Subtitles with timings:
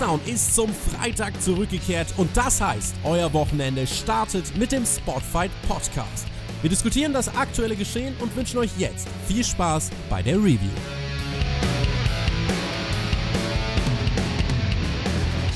[0.00, 6.26] SmackDown ist zum Freitag zurückgekehrt und das heißt, euer Wochenende startet mit dem Spotfight Podcast.
[6.62, 10.70] Wir diskutieren das aktuelle Geschehen und wünschen euch jetzt viel Spaß bei der Review.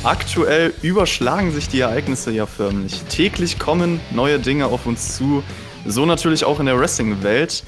[0.03, 3.01] Aktuell überschlagen sich die Ereignisse ja förmlich.
[3.09, 5.43] Täglich kommen neue Dinge auf uns zu,
[5.87, 7.65] so natürlich auch in der Wrestling-Welt.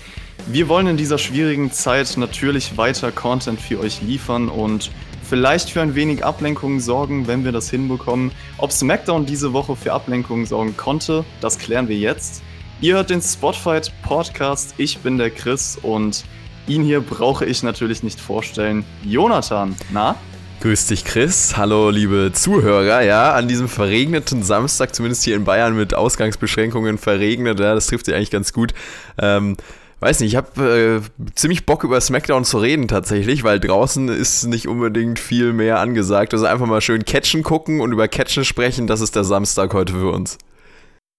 [0.47, 4.91] Wir wollen in dieser schwierigen Zeit natürlich weiter Content für euch liefern und
[5.29, 8.31] vielleicht für ein wenig Ablenkung sorgen, wenn wir das hinbekommen.
[8.59, 12.43] Ob SmackDown diese Woche für Ablenkung sorgen konnte, das klären wir jetzt.
[12.81, 14.75] Ihr hört den Spotfight Podcast.
[14.77, 16.25] Ich bin der Chris und
[16.69, 18.85] ihn hier brauche ich natürlich nicht vorstellen.
[19.05, 20.17] Jonathan, na?
[20.61, 21.57] Grüß dich, Chris.
[21.57, 23.03] Hallo, liebe Zuhörer.
[23.03, 28.07] Ja, an diesem verregneten Samstag, zumindest hier in Bayern mit Ausgangsbeschränkungen verregnet, ja, das trifft
[28.07, 28.73] sich eigentlich ganz gut.
[29.19, 29.57] Ähm,
[30.01, 34.45] weiß nicht, ich habe äh, ziemlich Bock über SmackDown zu reden tatsächlich, weil draußen ist
[34.45, 36.35] nicht unbedingt viel mehr angesagt.
[36.35, 39.95] Also einfach mal schön Catchen gucken und über Catchen sprechen, das ist der Samstag heute
[39.95, 40.39] für uns.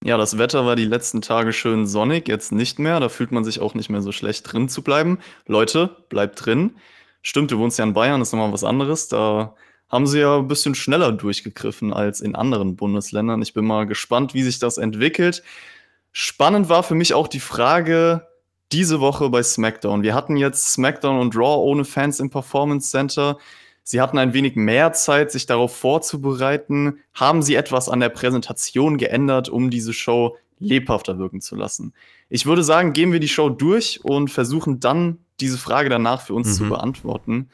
[0.04, 3.00] Ja, das Wetter war die letzten Tage schön sonnig, jetzt nicht mehr.
[3.00, 5.18] Da fühlt man sich auch nicht mehr so schlecht drin zu bleiben.
[5.46, 6.76] Leute, bleibt drin.
[7.20, 9.08] Stimmt, du wohnst ja in Bayern, das ist nochmal was anderes.
[9.08, 9.54] Da
[9.88, 13.42] haben sie ja ein bisschen schneller durchgegriffen als in anderen Bundesländern.
[13.42, 15.42] Ich bin mal gespannt, wie sich das entwickelt.
[16.12, 18.27] Spannend war für mich auch die Frage,
[18.72, 20.02] diese Woche bei SmackDown.
[20.02, 23.38] Wir hatten jetzt SmackDown und Raw ohne Fans im Performance Center.
[23.82, 26.98] Sie hatten ein wenig mehr Zeit, sich darauf vorzubereiten.
[27.14, 31.94] Haben Sie etwas an der Präsentation geändert, um diese Show lebhafter wirken zu lassen?
[32.28, 36.34] Ich würde sagen, gehen wir die Show durch und versuchen dann diese Frage danach für
[36.34, 36.52] uns mhm.
[36.52, 37.48] zu beantworten.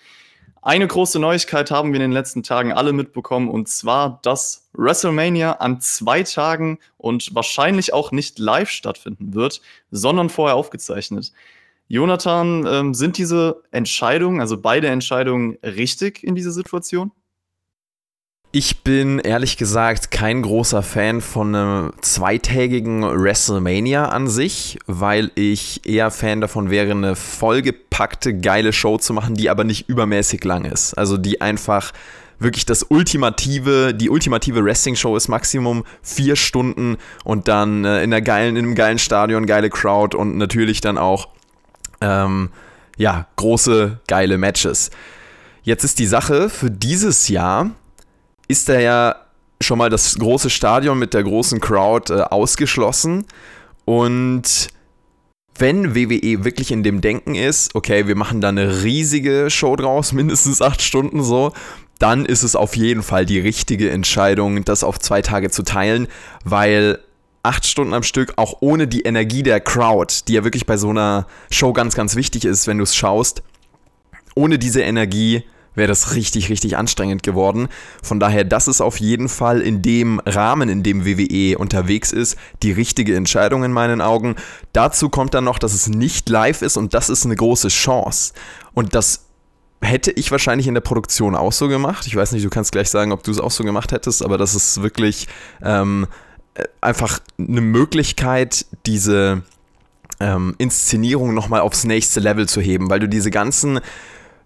[0.66, 5.52] Eine große Neuigkeit haben wir in den letzten Tagen alle mitbekommen, und zwar, dass WrestleMania
[5.52, 11.32] an zwei Tagen und wahrscheinlich auch nicht live stattfinden wird, sondern vorher aufgezeichnet.
[11.88, 17.12] Jonathan, ähm, sind diese Entscheidungen, also beide Entscheidungen, richtig in dieser Situation?
[18.56, 25.84] Ich bin ehrlich gesagt kein großer Fan von einem zweitägigen WrestleMania an sich, weil ich
[25.84, 30.66] eher Fan davon wäre, eine vollgepackte, geile Show zu machen, die aber nicht übermäßig lang
[30.66, 30.94] ist.
[30.94, 31.90] Also die einfach
[32.38, 38.22] wirklich das ultimative, die ultimative Wrestling-Show ist Maximum vier Stunden und dann äh, in, der
[38.22, 41.26] geilen, in einem geilen Stadion, geile Crowd und natürlich dann auch
[42.00, 42.50] ähm,
[42.98, 44.92] ja, große, geile Matches.
[45.64, 47.72] Jetzt ist die Sache für dieses Jahr
[48.48, 49.16] ist da ja
[49.60, 53.24] schon mal das große Stadion mit der großen Crowd äh, ausgeschlossen.
[53.84, 54.68] Und
[55.56, 60.12] wenn WWE wirklich in dem Denken ist, okay, wir machen da eine riesige Show draus,
[60.12, 61.52] mindestens acht Stunden so,
[61.98, 66.08] dann ist es auf jeden Fall die richtige Entscheidung, das auf zwei Tage zu teilen,
[66.44, 66.98] weil
[67.42, 70.90] acht Stunden am Stück, auch ohne die Energie der Crowd, die ja wirklich bei so
[70.90, 73.42] einer Show ganz, ganz wichtig ist, wenn du es schaust,
[74.34, 75.44] ohne diese Energie
[75.74, 77.68] wäre das richtig, richtig anstrengend geworden.
[78.02, 82.36] Von daher, das ist auf jeden Fall in dem Rahmen, in dem WWE unterwegs ist,
[82.62, 84.36] die richtige Entscheidung in meinen Augen.
[84.72, 88.32] Dazu kommt dann noch, dass es nicht live ist und das ist eine große Chance.
[88.72, 89.26] Und das
[89.80, 92.06] hätte ich wahrscheinlich in der Produktion auch so gemacht.
[92.06, 94.38] Ich weiß nicht, du kannst gleich sagen, ob du es auch so gemacht hättest, aber
[94.38, 95.28] das ist wirklich
[95.62, 96.06] ähm,
[96.54, 99.42] äh, einfach eine Möglichkeit, diese
[100.20, 103.80] ähm, Inszenierung nochmal aufs nächste Level zu heben, weil du diese ganzen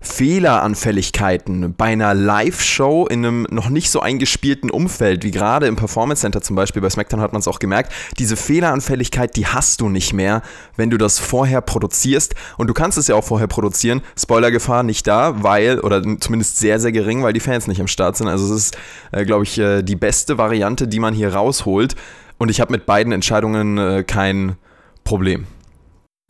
[0.01, 6.21] Fehleranfälligkeiten bei einer Live-Show in einem noch nicht so eingespielten Umfeld, wie gerade im Performance
[6.21, 9.89] Center zum Beispiel, bei SmackDown hat man es auch gemerkt, diese Fehleranfälligkeit, die hast du
[9.89, 10.43] nicht mehr,
[10.77, 12.35] wenn du das vorher produzierst.
[12.57, 14.03] Und du kannst es ja auch vorher produzieren.
[14.17, 18.17] Spoilergefahr nicht da, weil, oder zumindest sehr, sehr gering, weil die Fans nicht am Start
[18.17, 18.29] sind.
[18.29, 18.79] Also es ist,
[19.11, 21.97] äh, glaube ich, äh, die beste Variante, die man hier rausholt.
[22.39, 24.57] Und ich habe mit beiden Entscheidungen äh, kein
[25.03, 25.47] Problem.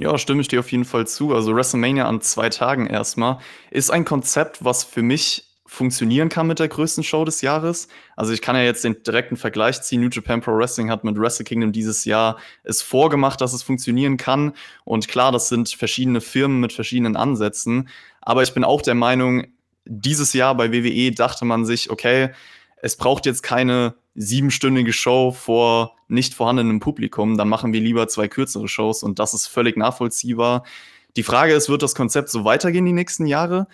[0.01, 1.35] Ja, stimme ich dir auf jeden Fall zu.
[1.35, 3.39] Also WrestleMania an zwei Tagen erstmal
[3.71, 7.89] ist ein Konzept, was für mich funktionieren kann mit der größten Show des Jahres.
[8.17, 10.01] Also ich kann ja jetzt den direkten Vergleich ziehen.
[10.01, 14.17] New Japan Pro Wrestling hat mit Wrestle Kingdom dieses Jahr es vorgemacht, dass es funktionieren
[14.17, 14.53] kann.
[14.85, 17.89] Und klar, das sind verschiedene Firmen mit verschiedenen Ansätzen.
[18.23, 19.49] Aber ich bin auch der Meinung,
[19.85, 22.31] dieses Jahr bei WWE dachte man sich, okay,
[22.81, 28.29] es braucht jetzt keine siebenstündige Show vor nicht vorhandenem Publikum, dann machen wir lieber zwei
[28.29, 30.65] kürzere Shows und das ist völlig nachvollziehbar.
[31.17, 33.69] Die Frage ist, wird das Konzept so weitergehen die nächsten Jahre?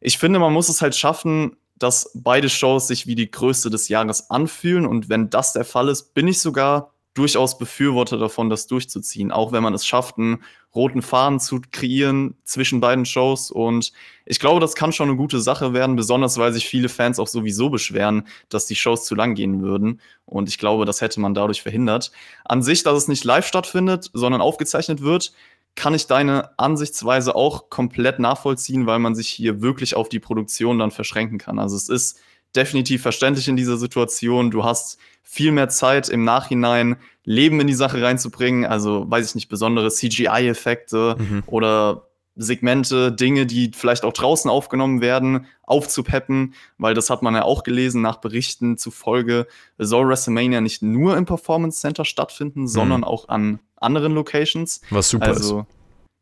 [0.00, 3.88] Ich finde, man muss es halt schaffen, dass beide Shows sich wie die größte des
[3.88, 8.66] Jahres anfühlen und wenn das der Fall ist, bin ich sogar durchaus Befürworter davon, das
[8.66, 10.42] durchzuziehen, auch wenn man es schafft, einen
[10.74, 13.52] roten Faden zu kreieren zwischen beiden Shows.
[13.52, 13.92] Und
[14.26, 17.28] ich glaube, das kann schon eine gute Sache werden, besonders weil sich viele Fans auch
[17.28, 20.00] sowieso beschweren, dass die Shows zu lang gehen würden.
[20.26, 22.10] Und ich glaube, das hätte man dadurch verhindert.
[22.44, 25.32] An sich, dass es nicht live stattfindet, sondern aufgezeichnet wird,
[25.76, 30.78] kann ich deine Ansichtsweise auch komplett nachvollziehen, weil man sich hier wirklich auf die Produktion
[30.78, 31.58] dann verschränken kann.
[31.58, 32.20] Also es ist
[32.56, 34.50] definitiv verständlich in dieser Situation.
[34.50, 38.64] Du hast viel mehr Zeit im Nachhinein Leben in die Sache reinzubringen.
[38.64, 41.42] Also, weiß ich nicht, besondere CGI-Effekte mhm.
[41.46, 47.44] oder Segmente, Dinge, die vielleicht auch draußen aufgenommen werden, aufzupeppen, weil das hat man ja
[47.44, 49.46] auch gelesen nach Berichten zufolge,
[49.78, 52.66] soll WrestleMania nicht nur im Performance Center stattfinden, mhm.
[52.66, 54.80] sondern auch an anderen Locations.
[54.90, 55.66] Was super also, ist.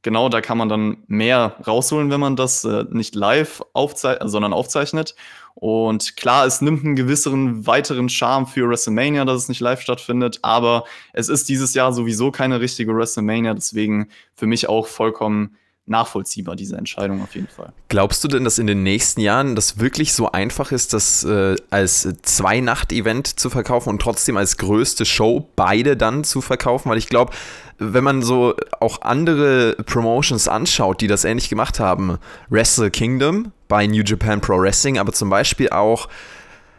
[0.02, 4.52] Genau, da kann man dann mehr rausholen, wenn man das äh, nicht live aufzeichnet, sondern
[4.52, 5.14] aufzeichnet.
[5.54, 10.40] Und klar, es nimmt einen gewisseren weiteren Charme für WrestleMania, dass es nicht live stattfindet,
[10.43, 15.56] aber es ist dieses Jahr sowieso keine richtige WrestleMania, deswegen für mich auch vollkommen
[15.87, 17.72] nachvollziehbar, diese Entscheidung auf jeden Fall.
[17.88, 21.56] Glaubst du denn, dass in den nächsten Jahren das wirklich so einfach ist, das äh,
[21.70, 26.88] als Zwei-Nacht-Event zu verkaufen und trotzdem als größte Show beide dann zu verkaufen?
[26.88, 27.32] Weil ich glaube,
[27.79, 33.87] wenn man so auch andere Promotions anschaut, die das ähnlich gemacht haben, Wrestle Kingdom bei
[33.87, 36.09] New Japan Pro Wrestling, aber zum Beispiel auch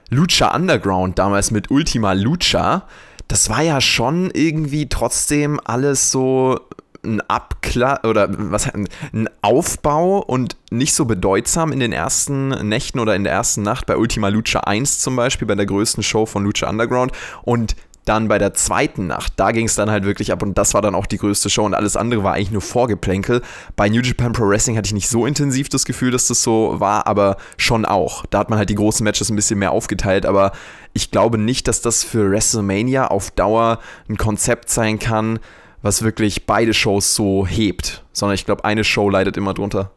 [0.10, 2.88] Lucha Underground damals mit Ultima Lucha,
[3.28, 6.60] das war ja schon irgendwie trotzdem alles so
[7.04, 13.16] ein Abkla oder was ein Aufbau und nicht so bedeutsam in den ersten Nächten oder
[13.16, 16.46] in der ersten Nacht bei Ultima Lucha 1 zum Beispiel, bei der größten Show von
[16.46, 17.12] Lucha Underground.
[17.44, 20.74] Und dann bei der zweiten Nacht, da ging es dann halt wirklich ab und das
[20.74, 23.42] war dann auch die größte Show und alles andere war eigentlich nur Vorgeplänkel.
[23.76, 26.80] Bei New Japan Pro Wrestling hatte ich nicht so intensiv das Gefühl, dass das so
[26.80, 28.26] war, aber schon auch.
[28.28, 30.52] Da hat man halt die großen Matches ein bisschen mehr aufgeteilt, aber
[30.94, 33.80] ich glaube nicht, dass das für WrestleMania auf Dauer
[34.10, 35.40] ein Konzept sein kann,
[35.82, 39.92] was wirklich beide Shows so hebt, sondern ich glaube, eine Show leidet immer drunter.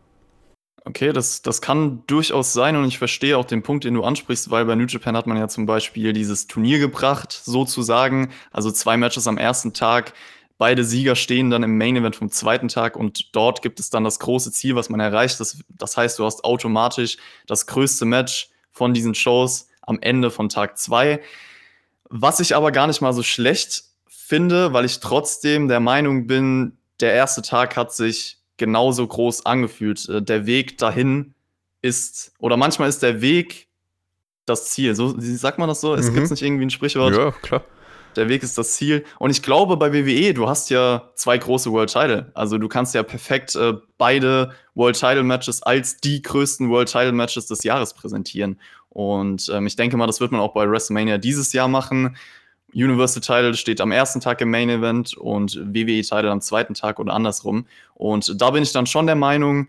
[0.88, 4.53] Okay, das, das kann durchaus sein und ich verstehe auch den Punkt, den du ansprichst,
[4.53, 8.31] weil bei New Japan hat man ja zum Beispiel dieses Turnier gebracht, sozusagen.
[8.53, 10.12] Also zwei Matches am ersten Tag.
[10.59, 14.05] Beide Sieger stehen dann im Main Event vom zweiten Tag und dort gibt es dann
[14.05, 15.41] das große Ziel, was man erreicht.
[15.41, 17.17] Das, das heißt, du hast automatisch
[17.49, 21.21] das größte Match von diesen Shows am Ende von Tag zwei.
[22.09, 26.79] Was ich aber gar nicht mal so schlecht finde, weil ich trotzdem der Meinung bin,
[27.00, 30.08] der erste Tag hat sich genauso groß angefühlt.
[30.08, 31.35] Äh, der Weg dahin
[31.82, 33.69] ist, oder manchmal ist der Weg
[34.47, 34.94] das Ziel.
[34.94, 35.94] So sagt man das so?
[35.94, 36.14] Es mhm.
[36.14, 37.17] gibt nicht irgendwie ein Sprichwort.
[37.17, 37.64] Ja, klar.
[38.14, 39.05] Der Weg ist das Ziel.
[39.19, 42.31] Und ich glaube, bei WWE, du hast ja zwei große World Title.
[42.35, 47.12] Also du kannst ja perfekt äh, beide World Title Matches als die größten World Title
[47.12, 48.59] Matches des Jahres präsentieren.
[48.88, 52.17] Und ähm, ich denke mal, das wird man auch bei WrestleMania dieses Jahr machen.
[52.76, 56.99] Universal Title steht am ersten Tag im Main Event und WWE Title am zweiten Tag
[56.99, 57.67] oder andersrum.
[57.94, 59.69] Und da bin ich dann schon der Meinung,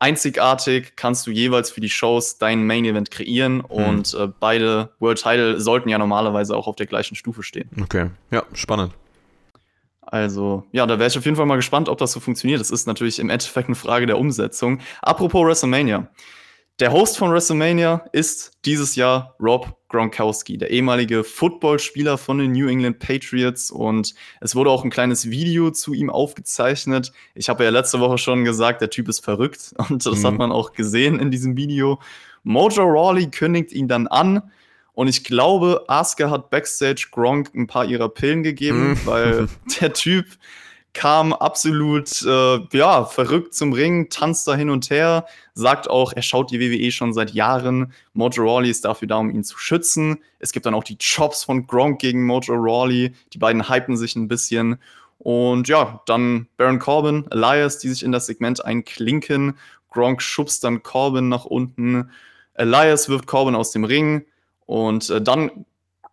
[0.00, 3.64] einzigartig kannst du jeweils für die Shows deinen Main Event kreieren mhm.
[3.64, 7.70] und äh, beide World Title sollten ja normalerweise auch auf der gleichen Stufe stehen.
[7.80, 8.94] Okay, ja, spannend.
[10.00, 12.60] Also, ja, da wäre ich auf jeden Fall mal gespannt, ob das so funktioniert.
[12.60, 14.80] Das ist natürlich im Endeffekt eine Frage der Umsetzung.
[15.02, 16.08] Apropos WrestleMania.
[16.80, 22.68] Der Host von WrestleMania ist dieses Jahr Rob Gronkowski, der ehemalige Footballspieler von den New
[22.68, 23.70] England Patriots.
[23.70, 27.12] Und es wurde auch ein kleines Video zu ihm aufgezeichnet.
[27.34, 29.74] Ich habe ja letzte Woche schon gesagt, der Typ ist verrückt.
[29.90, 30.26] Und das mhm.
[30.26, 32.00] hat man auch gesehen in diesem Video.
[32.44, 34.50] Mojo Rawley kündigt ihn dann an.
[34.94, 39.00] Und ich glaube, Asuka hat backstage Gronk ein paar ihrer Pillen gegeben, mhm.
[39.04, 39.48] weil
[39.82, 40.24] der Typ
[40.92, 46.22] kam absolut äh, ja, verrückt zum Ring, tanzt da hin und her, sagt auch, er
[46.22, 47.92] schaut die WWE schon seit Jahren.
[48.12, 50.18] Mojo Rawley ist dafür da, um ihn zu schützen.
[50.38, 53.12] Es gibt dann auch die Chops von Gronk gegen Mojo Rawley.
[53.32, 54.78] Die beiden hypen sich ein bisschen.
[55.18, 59.58] Und ja, dann Baron Corbin, Elias, die sich in das Segment einklinken.
[59.90, 62.10] Gronk schubst dann Corbin nach unten.
[62.54, 64.24] Elias wirft Corbin aus dem Ring.
[64.66, 65.66] Und äh, dann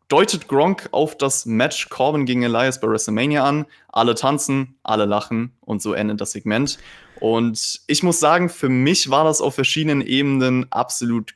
[0.07, 3.65] deutet Gronk auf das Match Corbin gegen Elias bei WrestleMania an.
[3.89, 6.77] Alle tanzen, alle lachen und so endet das Segment.
[7.19, 11.33] Und ich muss sagen, für mich war das auf verschiedenen Ebenen absolut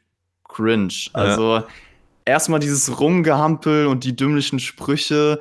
[0.47, 0.93] cringe.
[1.13, 1.67] Also ja.
[2.25, 5.39] erstmal dieses Rumgehampel und die dümmlichen Sprüche,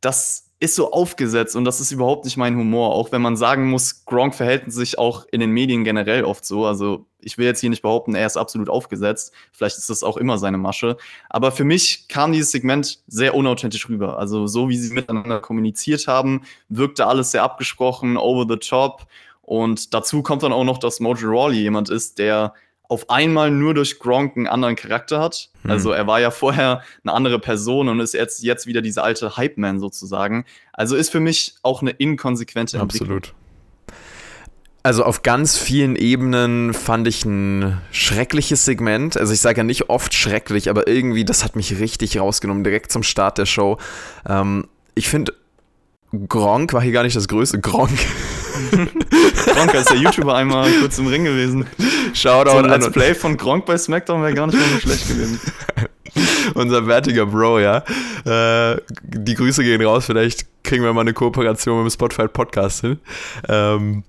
[0.00, 2.94] das ist so aufgesetzt und das ist überhaupt nicht mein Humor.
[2.94, 6.66] Auch wenn man sagen muss, Gronk verhält sich auch in den Medien generell oft so.
[6.66, 9.32] Also ich will jetzt hier nicht behaupten, er ist absolut aufgesetzt.
[9.52, 10.98] Vielleicht ist das auch immer seine Masche.
[11.30, 14.18] Aber für mich kam dieses Segment sehr unauthentisch rüber.
[14.18, 19.06] Also so wie sie miteinander kommuniziert haben, wirkte alles sehr abgesprochen, over the top.
[19.40, 22.52] Und dazu kommt dann auch noch, dass Mojo Rawley jemand ist, der
[22.90, 25.48] auf einmal nur durch Gronk einen anderen Charakter hat.
[25.62, 25.70] Hm.
[25.70, 29.36] Also er war ja vorher eine andere Person und ist jetzt, jetzt wieder dieser alte
[29.36, 30.44] Hype-Man sozusagen.
[30.72, 33.18] Also ist für mich auch eine inkonsequente Entwicklung.
[33.18, 33.34] Absolut.
[34.82, 39.16] Also auf ganz vielen Ebenen fand ich ein schreckliches Segment.
[39.16, 42.90] Also ich sage ja nicht oft schrecklich, aber irgendwie, das hat mich richtig rausgenommen, direkt
[42.90, 43.78] zum Start der Show.
[44.28, 44.66] Ähm,
[44.96, 45.34] ich finde,
[46.26, 47.60] Gronk war hier gar nicht das größte.
[47.60, 48.00] Gronk.
[49.46, 51.66] Gronk als der YouTuber einmal kurz im Ring gewesen.
[52.14, 55.08] Shoutout So ein Let's Play von Gronk bei SmackDown wäre gar nicht mal so schlecht
[55.08, 55.40] gewesen.
[56.54, 57.84] unser wertiger Bro, ja.
[58.24, 62.80] Äh, die Grüße gehen raus, vielleicht kriegen wir mal eine Kooperation mit dem Spotify Podcast
[62.82, 62.98] hin.
[63.48, 64.04] Ähm,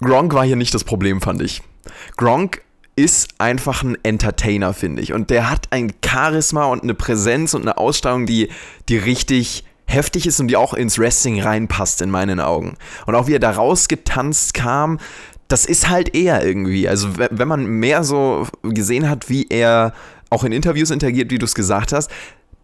[0.00, 1.62] Gronk war hier nicht das Problem, fand ich.
[2.16, 2.62] Gronk
[2.96, 5.12] ist einfach ein Entertainer, finde ich.
[5.12, 8.48] Und der hat ein Charisma und eine Präsenz und eine Ausstrahlung, die,
[8.88, 12.76] die richtig heftig ist und die auch ins Wrestling reinpasst, in meinen Augen.
[13.06, 14.98] Und auch wie er da rausgetanzt kam,
[15.48, 16.88] das ist halt er irgendwie.
[16.88, 19.94] Also, we- wenn man mehr so gesehen hat, wie er
[20.30, 22.10] auch in Interviews interagiert, wie du es gesagt hast,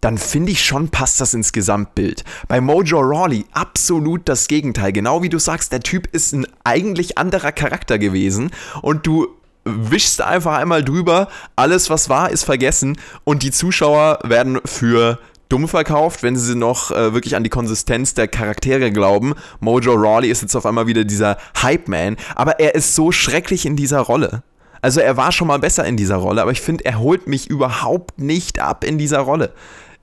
[0.02, 2.24] dann finde ich schon, passt das ins Gesamtbild.
[2.46, 4.92] Bei Mojo Rawley absolut das Gegenteil.
[4.92, 8.50] Genau wie du sagst, der Typ ist ein eigentlich anderer Charakter gewesen
[8.82, 9.28] und du
[9.64, 15.68] wischst einfach einmal drüber, alles was war, ist vergessen und die Zuschauer werden für dumm
[15.68, 19.34] verkauft, wenn sie noch äh, wirklich an die Konsistenz der Charaktere glauben.
[19.60, 23.76] Mojo Rawley ist jetzt auf einmal wieder dieser Hype-Man, aber er ist so schrecklich in
[23.76, 24.42] dieser Rolle.
[24.82, 27.48] Also er war schon mal besser in dieser Rolle, aber ich finde, er holt mich
[27.48, 29.54] überhaupt nicht ab in dieser Rolle.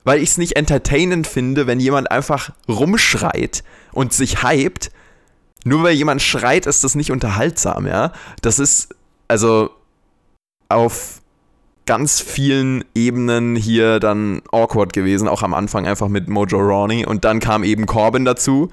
[0.04, 4.90] Weil ich es nicht entertainend finde, wenn jemand einfach rumschreit und sich hypt.
[5.64, 8.12] Nur weil jemand schreit, ist das nicht unterhaltsam, ja.
[8.40, 8.96] Das ist,
[9.28, 9.70] also,
[10.68, 11.21] auf
[11.86, 17.04] ganz vielen Ebenen hier dann awkward gewesen, auch am Anfang einfach mit Mojo Rawley.
[17.04, 18.70] Und dann kam eben Corbin dazu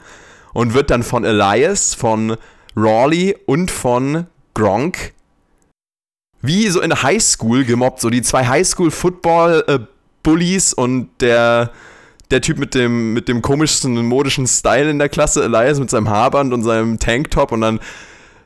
[0.53, 2.37] und wird dann von Elias, von
[2.75, 5.13] Rawley und von Gronk
[6.41, 11.71] wie so in Highschool gemobbt, so die zwei Highschool-Football-Bullies und der,
[12.31, 16.07] der Typ mit dem, mit dem komischsten modischen Style in der Klasse, Elias mit seinem
[16.09, 17.81] Haarband und seinem Tanktop und dann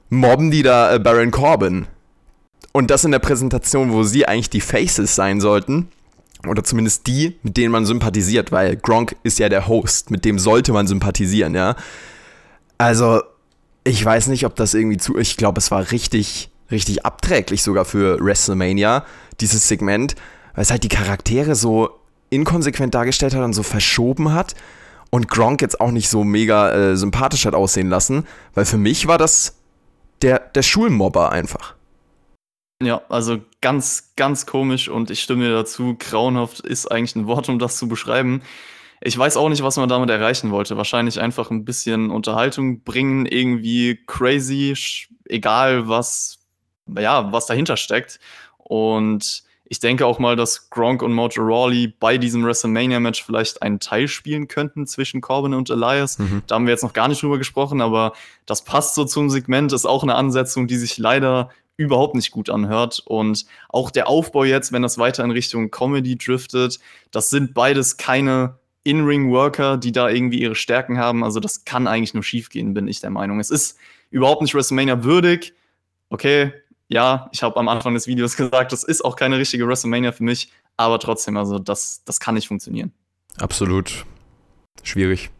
[0.09, 1.87] mobben die da äh, Baron Corbin.
[2.73, 5.87] Und das in der Präsentation, wo sie eigentlich die Faces sein sollten.
[6.45, 10.39] Oder zumindest die, mit denen man sympathisiert, weil Gronk ist ja der Host, mit dem
[10.39, 11.77] sollte man sympathisieren, ja.
[12.77, 13.21] Also,
[13.85, 15.17] ich weiß nicht, ob das irgendwie zu.
[15.17, 19.05] Ich glaube, es war richtig, richtig abträglich sogar für WrestleMania,
[19.39, 20.15] dieses Segment,
[20.53, 21.91] weil es halt die Charaktere so
[22.29, 24.55] inkonsequent dargestellt hat und so verschoben hat
[25.13, 28.25] und Gronk jetzt auch nicht so mega äh, sympathisch hat aussehen lassen,
[28.55, 29.55] weil für mich war das
[30.23, 31.75] der, der Schulmobber einfach.
[32.81, 35.95] Ja, also ganz, ganz komisch und ich stimme dir dazu.
[35.97, 38.41] Grauenhaft ist eigentlich ein Wort, um das zu beschreiben.
[39.01, 40.77] Ich weiß auch nicht, was man damit erreichen wollte.
[40.77, 44.75] Wahrscheinlich einfach ein bisschen Unterhaltung bringen, irgendwie crazy,
[45.25, 46.39] egal was,
[46.97, 48.19] ja, was dahinter steckt.
[48.57, 53.79] Und ich denke auch mal, dass Gronk und Mojo Rawley bei diesem WrestleMania-Match vielleicht einen
[53.79, 56.19] Teil spielen könnten zwischen Corbin und Elias.
[56.19, 56.43] Mhm.
[56.47, 58.13] Da haben wir jetzt noch gar nicht drüber gesprochen, aber
[58.45, 62.49] das passt so zum Segment, ist auch eine Ansetzung, die sich leider überhaupt nicht gut
[62.49, 63.01] anhört.
[63.05, 66.79] Und auch der Aufbau jetzt, wenn das weiter in Richtung Comedy driftet,
[67.11, 71.23] das sind beides keine In-Ring-Worker, die da irgendwie ihre Stärken haben.
[71.23, 73.39] Also das kann eigentlich nur schiefgehen, bin ich der Meinung.
[73.39, 73.77] Es ist
[74.09, 75.53] überhaupt nicht WrestleMania würdig.
[76.09, 76.53] Okay,
[76.87, 80.23] ja, ich habe am Anfang des Videos gesagt, das ist auch keine richtige WrestleMania für
[80.23, 82.91] mich, aber trotzdem, also das, das kann nicht funktionieren.
[83.37, 84.05] Absolut
[84.83, 85.31] schwierig.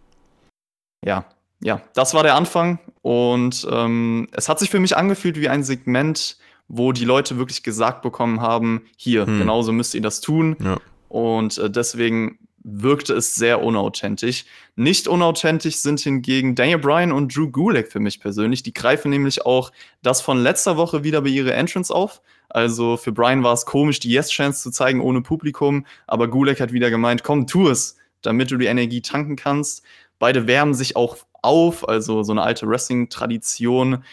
[1.06, 1.26] Ja,
[1.64, 5.64] ja, das war der Anfang und ähm, es hat sich für mich angefühlt wie ein
[5.64, 9.40] Segment, wo die Leute wirklich gesagt bekommen haben, hier, Hm.
[9.40, 10.56] genauso müsst ihr das tun.
[10.64, 10.78] Ja.
[11.10, 14.46] Und äh, deswegen wirkte es sehr unauthentisch.
[14.76, 18.64] Nicht unauthentisch sind hingegen Daniel Bryan und Drew Gulak für mich persönlich.
[18.64, 22.22] Die greifen nämlich auch das von letzter Woche wieder bei ihrer Entrance auf.
[22.50, 26.72] Also für Bryan war es komisch, die Yes-Chance zu zeigen ohne Publikum, aber Gulak hat
[26.72, 29.84] wieder gemeint, komm, tu es, damit du die Energie tanken kannst.
[30.20, 34.04] Beide wärmen sich auch auf, also so eine alte Wrestling-Tradition.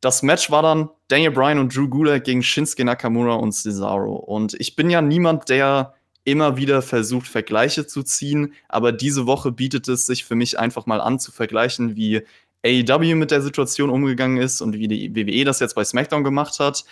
[0.00, 4.16] Das Match war dann Daniel Bryan und Drew Gulak gegen Shinsuke Nakamura und Cesaro.
[4.16, 9.52] Und ich bin ja niemand, der immer wieder versucht, Vergleiche zu ziehen, aber diese Woche
[9.52, 12.22] bietet es sich für mich einfach mal an zu vergleichen, wie
[12.64, 16.60] AEW mit der Situation umgegangen ist und wie die WWE das jetzt bei SmackDown gemacht
[16.60, 16.84] hat.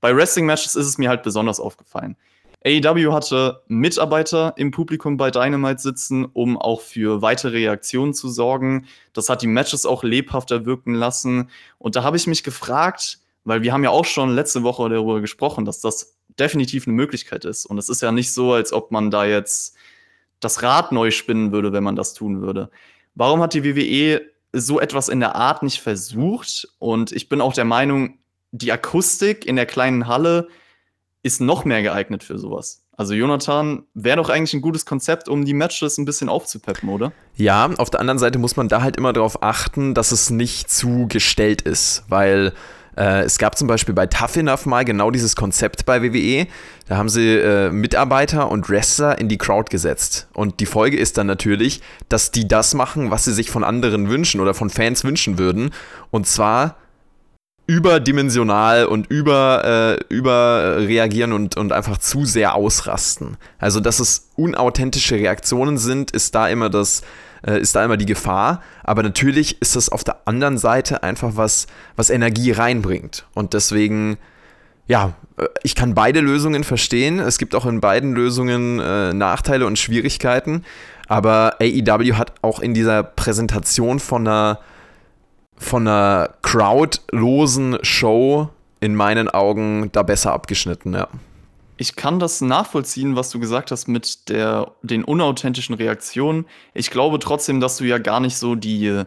[0.00, 2.16] Bei Wrestling-Matches ist es mir halt besonders aufgefallen.
[2.64, 8.86] AEW hatte Mitarbeiter im Publikum bei Dynamite sitzen, um auch für weitere Reaktionen zu sorgen.
[9.12, 11.50] Das hat die Matches auch lebhafter wirken lassen.
[11.78, 15.20] Und da habe ich mich gefragt, weil wir haben ja auch schon letzte Woche darüber
[15.20, 17.64] gesprochen, dass das definitiv eine Möglichkeit ist.
[17.64, 19.76] Und es ist ja nicht so, als ob man da jetzt
[20.40, 22.70] das Rad neu spinnen würde, wenn man das tun würde.
[23.14, 24.20] Warum hat die WWE
[24.52, 26.68] so etwas in der Art nicht versucht?
[26.78, 28.18] Und ich bin auch der Meinung,
[28.50, 30.48] die Akustik in der kleinen Halle
[31.22, 32.84] ist noch mehr geeignet für sowas.
[32.96, 37.12] Also Jonathan, wäre doch eigentlich ein gutes Konzept, um die Matches ein bisschen aufzupeppen, oder?
[37.36, 40.70] Ja, auf der anderen Seite muss man da halt immer darauf achten, dass es nicht
[40.70, 42.52] zu gestellt ist, weil
[42.96, 46.48] Äh, es gab zum Beispiel bei Tough Enough mal genau dieses Konzept bei WWE.
[46.88, 50.26] Da haben sie äh, Mitarbeiter und Wrestler in die Crowd gesetzt.
[50.34, 54.08] Und die Folge ist dann natürlich, dass die das machen, was sie sich von anderen
[54.08, 55.70] wünschen oder von Fans wünschen würden.
[56.10, 56.74] Und zwar
[57.68, 63.36] überdimensional und über, äh, überreagieren und, und einfach zu sehr ausrasten.
[63.58, 67.02] Also, dass es unauthentische Reaktionen sind, ist da immer das,
[67.46, 68.62] äh, ist da immer die Gefahr.
[68.84, 73.26] Aber natürlich ist das auf der anderen Seite einfach was, was Energie reinbringt.
[73.34, 74.16] Und deswegen,
[74.86, 77.18] ja, äh, ich kann beide Lösungen verstehen.
[77.18, 80.64] Es gibt auch in beiden Lösungen äh, Nachteile und Schwierigkeiten.
[81.06, 84.58] Aber AEW hat auch in dieser Präsentation von einer
[85.58, 88.48] von einer crowdlosen Show
[88.80, 91.08] in meinen Augen da besser abgeschnitten, ja.
[91.80, 96.44] Ich kann das nachvollziehen, was du gesagt hast mit der, den unauthentischen Reaktionen.
[96.74, 99.04] Ich glaube trotzdem, dass du ja gar nicht so die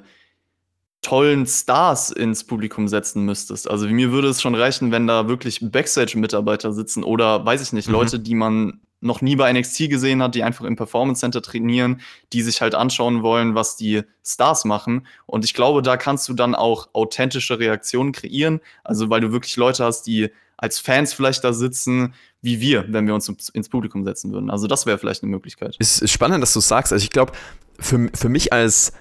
[1.02, 3.70] tollen Stars ins Publikum setzen müsstest.
[3.70, 7.88] Also mir würde es schon reichen, wenn da wirklich Backstage-Mitarbeiter sitzen oder weiß ich nicht,
[7.88, 7.94] mhm.
[7.94, 12.02] Leute, die man noch nie bei NXT gesehen hat, die einfach im Performance Center trainieren,
[12.34, 15.08] die sich halt anschauen wollen, was die Stars machen.
[15.26, 18.62] Und ich glaube, da kannst du dann auch authentische Reaktionen kreieren.
[18.84, 23.08] Also, weil du wirklich Leute hast, die als Fans vielleicht da sitzen, wie wir, wenn
[23.08, 24.52] wir uns ins Publikum setzen würden.
[24.52, 25.76] Also, das wäre vielleicht eine Möglichkeit.
[25.80, 26.94] Es ist spannend, dass du sagst.
[26.94, 27.34] Also, ich glaube,
[27.80, 28.94] für, für mich als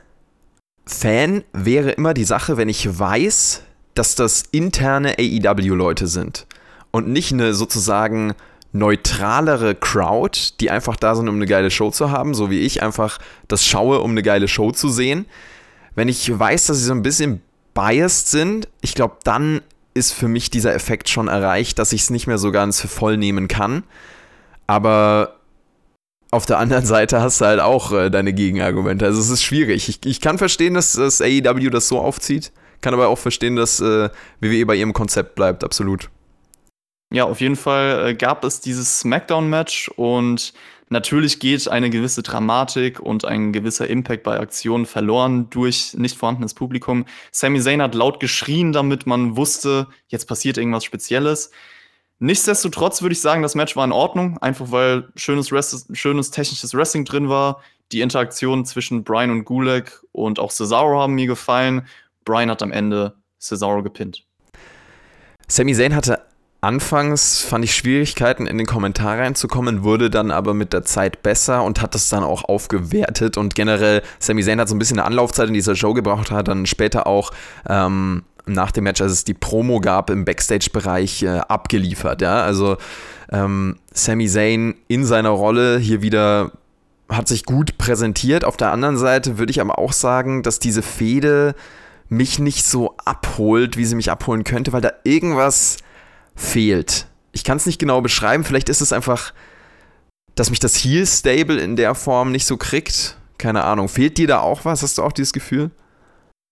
[0.86, 3.62] Fan wäre immer die Sache, wenn ich weiß,
[3.94, 6.46] dass das interne AEW-Leute sind
[6.90, 8.34] und nicht eine sozusagen
[8.72, 12.82] neutralere Crowd, die einfach da sind, um eine geile Show zu haben, so wie ich
[12.82, 15.26] einfach das schaue, um eine geile Show zu sehen.
[15.94, 17.42] Wenn ich weiß, dass sie so ein bisschen
[17.74, 19.60] biased sind, ich glaube, dann
[19.94, 22.88] ist für mich dieser Effekt schon erreicht, dass ich es nicht mehr so ganz für
[22.88, 23.82] voll nehmen kann.
[24.68, 25.36] Aber
[26.30, 29.04] auf der anderen Seite hast du halt auch äh, deine Gegenargumente.
[29.04, 29.88] Also es ist schwierig.
[29.88, 33.80] Ich, ich kann verstehen, dass das AEW das so aufzieht, kann aber auch verstehen, dass
[33.80, 34.10] äh,
[34.40, 36.08] WWE bei ihrem Konzept bleibt, absolut.
[37.12, 40.52] Ja, auf jeden Fall äh, gab es dieses Smackdown-Match und
[40.90, 46.54] natürlich geht eine gewisse Dramatik und ein gewisser Impact bei Aktionen verloren durch nicht vorhandenes
[46.54, 47.06] Publikum.
[47.32, 51.50] Sami Zayn hat laut geschrien, damit man wusste, jetzt passiert irgendwas Spezielles.
[52.20, 56.74] Nichtsdestotrotz würde ich sagen, das Match war in Ordnung, einfach weil schönes, Rest schönes technisches
[56.74, 57.60] Wrestling drin war.
[57.90, 61.88] Die Interaktion zwischen Brian und Gulak und auch Cesaro haben mir gefallen.
[62.24, 64.26] Brian hat am Ende Cesaro gepinnt.
[65.48, 66.29] Sami Zayn hatte
[66.62, 71.64] Anfangs fand ich Schwierigkeiten in den Kommentar reinzukommen, wurde dann aber mit der Zeit besser
[71.64, 75.06] und hat das dann auch aufgewertet und generell Sami Zayn hat so ein bisschen eine
[75.06, 77.30] Anlaufzeit in dieser Show gebraucht, hat dann später auch
[77.66, 82.20] ähm, nach dem Match, als es die Promo gab im Backstage-Bereich, äh, abgeliefert.
[82.20, 82.42] Ja?
[82.42, 82.76] Also
[83.32, 86.52] ähm, Sami Zayn in seiner Rolle hier wieder
[87.08, 88.44] hat sich gut präsentiert.
[88.44, 91.54] Auf der anderen Seite würde ich aber auch sagen, dass diese Fehde
[92.08, 95.78] mich nicht so abholt, wie sie mich abholen könnte, weil da irgendwas
[96.40, 97.06] fehlt.
[97.32, 99.32] Ich kann es nicht genau beschreiben, vielleicht ist es einfach,
[100.34, 103.16] dass mich das Heal-Stable in der Form nicht so kriegt.
[103.38, 103.88] Keine Ahnung.
[103.88, 104.82] Fehlt dir da auch was?
[104.82, 105.70] Hast du auch dieses Gefühl?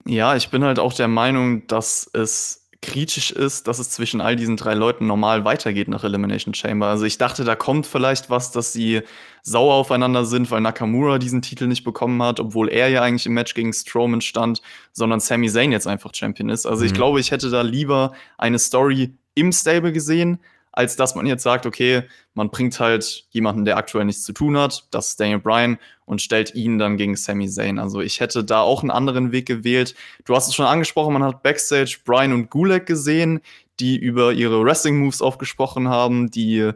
[0.06, 4.36] Ja, ich bin halt auch der Meinung, dass es kritisch ist, dass es zwischen all
[4.36, 6.86] diesen drei Leuten normal weitergeht nach Elimination Chamber.
[6.86, 9.02] Also ich dachte, da kommt vielleicht was, dass sie
[9.42, 13.34] sauer aufeinander sind, weil Nakamura diesen Titel nicht bekommen hat, obwohl er ja eigentlich im
[13.34, 16.66] Match gegen Strowman stand, sondern Sami Zayn jetzt einfach Champion ist.
[16.66, 16.86] Also mhm.
[16.86, 20.38] ich glaube, ich hätte da lieber eine Story im Stable gesehen,
[20.72, 24.56] als dass man jetzt sagt, okay, man bringt halt jemanden, der aktuell nichts zu tun
[24.56, 27.78] hat, das ist Daniel Bryan, und stellt ihn dann gegen Sami Zayn.
[27.78, 29.94] Also ich hätte da auch einen anderen Weg gewählt.
[30.24, 33.40] Du hast es schon angesprochen, man hat Backstage Bryan und Gulak gesehen,
[33.80, 36.70] die über ihre Wrestling-Moves aufgesprochen haben, die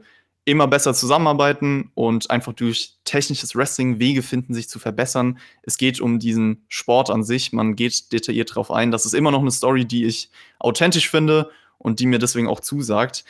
[0.45, 5.39] immer besser zusammenarbeiten und einfach durch technisches Wrestling Wege finden, sich zu verbessern.
[5.63, 7.53] Es geht um diesen Sport an sich.
[7.53, 8.91] Man geht detailliert darauf ein.
[8.91, 11.51] Das ist immer noch eine Story, die ich authentisch finde
[11.83, 13.25] und die mir deswegen auch zusagt.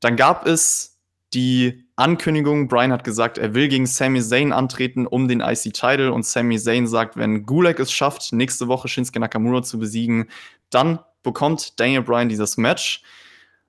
[0.00, 0.98] Dann gab es
[1.34, 6.24] die Ankündigung, Brian hat gesagt, er will gegen Sami Zayn antreten um den IC-Title und
[6.24, 10.28] Sami Zayn sagt, wenn Gulak es schafft, nächste Woche Shinsuke Nakamura zu besiegen,
[10.70, 13.02] dann bekommt Daniel Bryan dieses Match.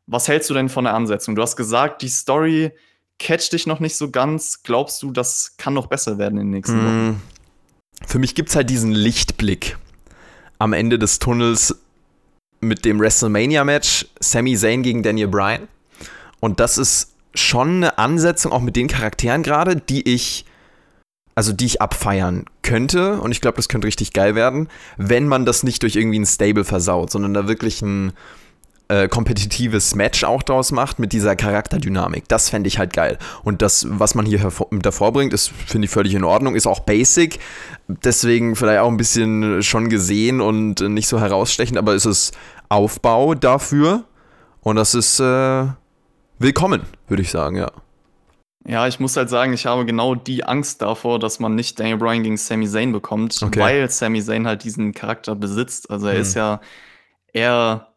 [0.05, 1.35] Was hältst du denn von der Ansetzung?
[1.35, 2.71] Du hast gesagt, die Story
[3.19, 4.63] catcht dich noch nicht so ganz.
[4.63, 7.07] Glaubst du, das kann noch besser werden in den nächsten Wochen?
[7.07, 7.21] Hm.
[8.05, 9.77] Für mich gibt es halt diesen Lichtblick
[10.59, 11.81] am Ende des Tunnels,
[12.59, 15.67] mit dem WrestleMania-Match Sami Zayn gegen Daniel Bryan.
[16.39, 20.45] Und das ist schon eine Ansetzung, auch mit den Charakteren gerade, die ich,
[21.35, 23.19] also die ich abfeiern könnte.
[23.21, 26.25] Und ich glaube, das könnte richtig geil werden, wenn man das nicht durch irgendwie ein
[26.25, 28.13] Stable versaut, sondern da wirklich ein,
[28.89, 32.27] äh, kompetitives Match auch draus macht mit dieser Charakterdynamik.
[32.27, 33.17] Das fände ich halt geil.
[33.43, 36.79] Und das, was man hier davor bringt, ist, finde ich völlig in Ordnung, ist auch
[36.79, 37.39] basic.
[37.87, 42.37] Deswegen vielleicht auch ein bisschen schon gesehen und nicht so herausstechend, aber es ist
[42.69, 44.05] Aufbau dafür.
[44.61, 45.65] Und das ist äh,
[46.39, 47.71] willkommen, würde ich sagen, ja.
[48.65, 51.97] Ja, ich muss halt sagen, ich habe genau die Angst davor, dass man nicht Daniel
[51.97, 53.59] Bryan gegen Sami Zayn bekommt, okay.
[53.61, 55.89] weil Sami Zayn halt diesen Charakter besitzt.
[55.89, 56.21] Also er hm.
[56.21, 56.59] ist ja
[57.31, 57.87] eher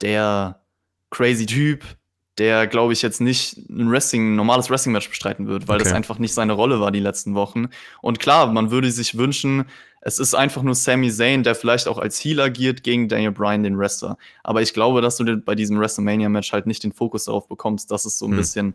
[0.00, 0.60] der
[1.10, 1.84] crazy Typ,
[2.38, 5.84] der, glaube ich, jetzt nicht ein Wrestling, ein normales Wrestling-Match bestreiten wird, weil okay.
[5.84, 7.68] das einfach nicht seine Rolle war die letzten Wochen.
[8.00, 9.64] Und klar, man würde sich wünschen,
[10.00, 13.64] es ist einfach nur Sami Zayn, der vielleicht auch als Heel agiert gegen Daniel Bryan,
[13.64, 14.16] den Wrestler.
[14.44, 17.90] Aber ich glaube, dass du bei diesem WrestleMania-Match halt nicht den Fokus darauf bekommst.
[17.90, 18.36] Das ist so ein hm.
[18.36, 18.74] bisschen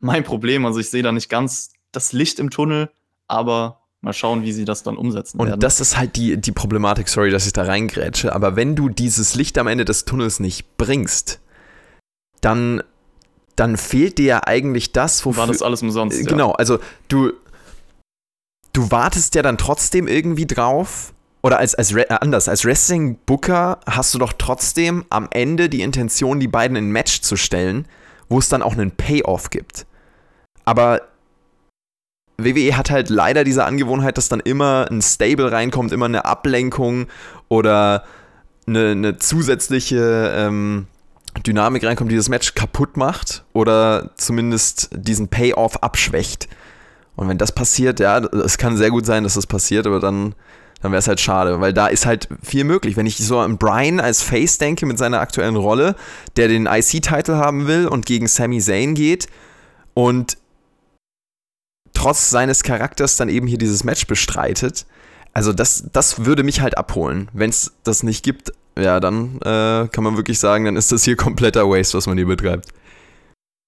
[0.00, 0.66] mein Problem.
[0.66, 2.90] Also ich sehe da nicht ganz das Licht im Tunnel,
[3.28, 5.60] aber mal schauen, wie sie das dann umsetzen und werden.
[5.60, 9.34] das ist halt die, die Problematik, sorry, dass ich da reingrätsche, aber wenn du dieses
[9.34, 11.40] Licht am Ende des Tunnels nicht bringst,
[12.40, 12.82] dann,
[13.56, 15.40] dann fehlt dir ja eigentlich das, wofür...
[15.40, 17.32] War das alles umsonst, äh, Genau, also du,
[18.72, 24.14] du wartest ja dann trotzdem irgendwie drauf, oder als, als äh, anders, als Wrestling-Booker hast
[24.14, 27.86] du doch trotzdem am Ende die Intention, die beiden in ein Match zu stellen,
[28.30, 29.86] wo es dann auch einen Payoff gibt.
[30.64, 31.02] Aber
[32.36, 37.06] WWE hat halt leider diese Angewohnheit, dass dann immer ein Stable reinkommt, immer eine Ablenkung
[37.48, 38.04] oder
[38.66, 40.86] eine, eine zusätzliche ähm,
[41.46, 46.48] Dynamik reinkommt, die das Match kaputt macht oder zumindest diesen Payoff abschwächt.
[47.16, 50.34] Und wenn das passiert, ja, es kann sehr gut sein, dass das passiert, aber dann,
[50.80, 52.96] dann wäre es halt schade, weil da ist halt viel möglich.
[52.96, 55.94] Wenn ich so an Brian als Face denke mit seiner aktuellen Rolle,
[56.36, 59.28] der den IC-Title haben will und gegen Sami Zayn geht
[59.94, 60.36] und
[61.94, 64.86] trotz seines Charakters dann eben hier dieses Match bestreitet.
[65.32, 67.28] Also das, das würde mich halt abholen.
[67.32, 71.04] Wenn es das nicht gibt, ja, dann äh, kann man wirklich sagen, dann ist das
[71.04, 72.68] hier kompletter Waste, was man hier betreibt.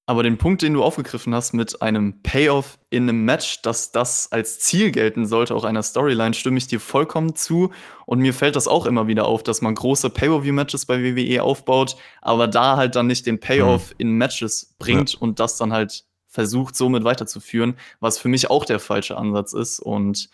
[0.09, 4.31] Aber den Punkt, den du aufgegriffen hast mit einem Payoff in einem Match, dass das
[4.31, 7.73] als Ziel gelten sollte, auch einer Storyline, stimme ich dir vollkommen zu.
[8.07, 11.97] Und mir fällt das auch immer wieder auf, dass man große Pay-Per-View-Matches bei WWE aufbaut,
[12.23, 13.95] aber da halt dann nicht den Payoff hm.
[13.99, 15.19] in Matches bringt ja.
[15.19, 16.05] und das dann halt
[16.37, 19.81] versucht, somit weiterzuführen, was für mich auch der falsche Ansatz ist.
[19.81, 20.29] Und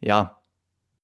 [0.00, 0.38] ja,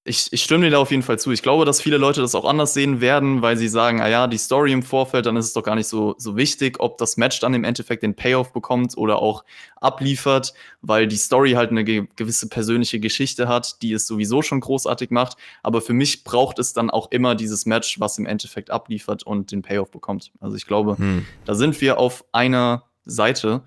[0.05, 1.33] ich, ich stimme dir da auf jeden Fall zu.
[1.33, 4.29] Ich glaube, dass viele Leute das auch anders sehen werden, weil sie sagen, ah ja,
[4.29, 7.17] die Story im Vorfeld, dann ist es doch gar nicht so, so wichtig, ob das
[7.17, 9.45] Match dann im Endeffekt den Payoff bekommt oder auch
[9.81, 14.61] abliefert, weil die Story halt eine ge gewisse persönliche Geschichte hat, die es sowieso schon
[14.61, 15.37] großartig macht.
[15.65, 19.51] Aber für mich braucht es dann auch immer dieses Match, was im Endeffekt abliefert und
[19.51, 20.31] den Payoff bekommt.
[20.39, 21.27] Also ich glaube, hm.
[21.45, 23.63] da sind wir auf einer Seite.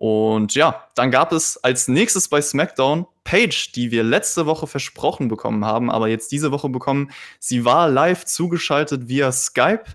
[0.00, 5.26] Und ja, dann gab es als nächstes bei SmackDown Paige, die wir letzte Woche versprochen
[5.26, 7.10] bekommen haben, aber jetzt diese Woche bekommen.
[7.40, 9.86] Sie war live zugeschaltet via Skype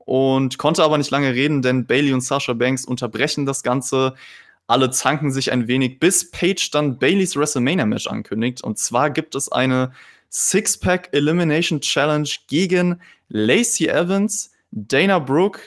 [0.00, 4.14] und konnte aber nicht lange reden, denn Bailey und Sasha Banks unterbrechen das Ganze.
[4.66, 8.64] Alle zanken sich ein wenig, bis Paige dann Baileys WrestleMania-Match ankündigt.
[8.64, 9.92] Und zwar gibt es eine
[10.30, 15.60] Six-Pack Elimination Challenge gegen Lacey Evans, Dana Brooke,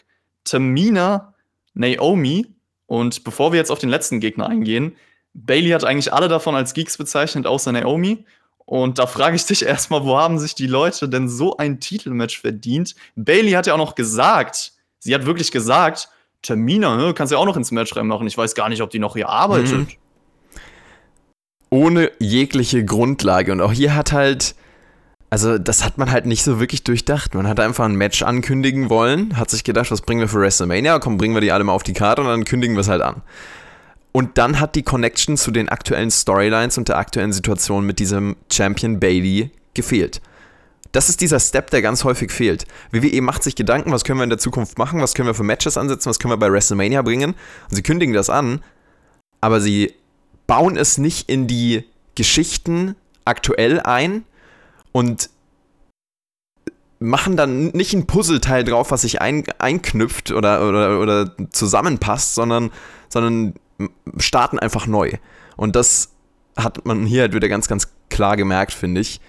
[0.43, 1.33] Tamina,
[1.73, 2.54] Naomi
[2.87, 4.95] und bevor wir jetzt auf den letzten Gegner eingehen,
[5.33, 8.25] Bailey hat eigentlich alle davon als Geeks bezeichnet, außer Naomi.
[8.65, 12.39] Und da frage ich dich erstmal, wo haben sich die Leute denn so ein Titelmatch
[12.39, 12.95] verdient?
[13.15, 16.09] Bailey hat ja auch noch gesagt, sie hat wirklich gesagt,
[16.41, 18.27] Termina, ne, kannst ja auch noch ins Match reinmachen.
[18.27, 19.71] Ich weiß gar nicht, ob die noch hier arbeitet.
[19.71, 19.87] Mhm.
[21.69, 23.51] Ohne jegliche Grundlage.
[23.51, 24.55] Und auch hier hat halt
[25.35, 27.35] also das hat man halt nicht so wirklich durchdacht.
[27.35, 30.97] Man hat einfach ein Match ankündigen wollen, hat sich gedacht, was bringen wir für WrestleMania?
[30.99, 33.01] Komm, bringen wir die alle mal auf die Karte und dann kündigen wir es halt
[33.01, 33.21] an.
[34.13, 38.37] Und dann hat die Connection zu den aktuellen Storylines und der aktuellen Situation mit diesem
[38.49, 40.21] Champion Bailey gefehlt.
[40.93, 42.65] Das ist dieser Step, der ganz häufig fehlt.
[42.91, 45.43] WWE macht sich Gedanken, was können wir in der Zukunft machen, was können wir für
[45.43, 47.31] Matches ansetzen, was können wir bei WrestleMania bringen.
[47.69, 48.63] Und sie kündigen das an,
[49.41, 49.95] aber sie
[50.47, 51.83] bauen es nicht in die
[52.15, 52.95] Geschichten
[53.25, 54.23] aktuell ein,
[54.95, 55.29] und
[56.99, 62.71] machen dann nicht ein Puzzleteil drauf, was sich ein, einknüpft oder, oder, oder zusammenpasst, sondern,
[63.09, 63.55] sondern
[64.17, 65.11] starten einfach neu.
[65.57, 66.13] Und das
[66.55, 69.19] hat man hier halt wieder ganz, ganz klar gemerkt, finde ich.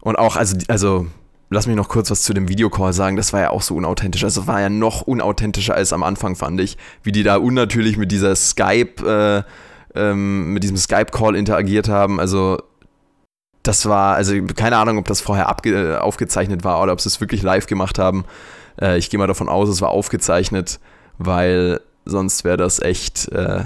[0.00, 1.08] Und auch, also, also,
[1.50, 4.22] lass mich noch kurz was zu dem Videocall sagen, das war ja auch so unauthentisch.
[4.22, 6.78] Also war ja noch unauthentischer als am Anfang, fand ich.
[7.02, 12.20] Wie die da unnatürlich mit dieser Skype, äh, ähm, mit diesem Skype-Call interagiert haben.
[12.20, 12.58] Also
[13.68, 15.50] das war, also keine Ahnung, ob das vorher
[16.02, 18.24] aufgezeichnet war oder ob sie es wirklich live gemacht haben.
[18.80, 20.80] Äh, ich gehe mal davon aus, es war aufgezeichnet,
[21.18, 23.64] weil sonst wäre das echt, äh,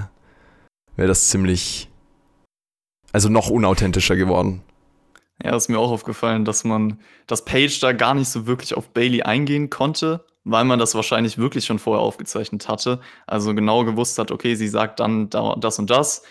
[0.96, 1.88] wäre das ziemlich,
[3.12, 4.62] also noch unauthentischer geworden.
[5.40, 8.88] Ja, ist mir auch aufgefallen, dass man, dass Page da gar nicht so wirklich auf
[8.88, 10.24] Bailey eingehen konnte.
[10.44, 12.98] weil man das wahrscheinlich wirklich schon vorher aufgezeichnet hatte.
[13.26, 16.22] Also genau gewusst hat, okay, sie sagt dann das und das.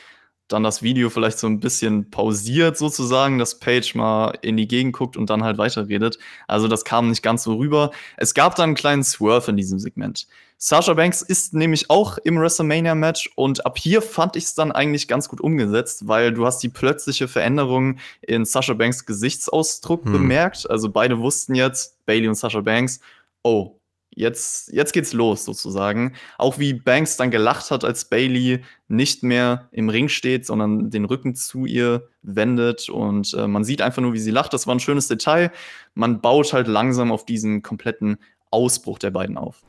[0.52, 4.94] Dann das Video vielleicht so ein bisschen pausiert sozusagen, dass Paige mal in die Gegend
[4.94, 6.20] guckt und dann halt weiterredet.
[6.48, 7.92] Also das kam nicht ganz so rüber.
[8.18, 10.28] Es gab dann einen kleinen Swerve in diesem Segment.
[10.58, 15.08] Sasha Banks ist nämlich auch im WrestleMania-Match und ab hier fand ich es dann eigentlich
[15.08, 20.12] ganz gut umgesetzt, weil du hast die plötzliche Veränderung in Sasha Banks Gesichtsausdruck hm.
[20.12, 20.70] bemerkt.
[20.70, 23.00] Also beide wussten jetzt, Bailey und Sasha Banks,
[23.42, 23.81] oh,
[24.14, 26.14] jetzt, jetzt geht's los sozusagen.
[26.38, 31.06] Auch wie Banks dann gelacht hat, als Bailey nicht mehr im Ring steht, sondern den
[31.06, 34.54] Rücken zu ihr wendet und äh, man sieht einfach nur, wie sie lacht.
[34.54, 35.52] Das war ein schönes Detail.
[35.96, 38.18] Man baut halt langsam auf diesen kompletten
[38.52, 39.62] Ausbruch der beiden auf.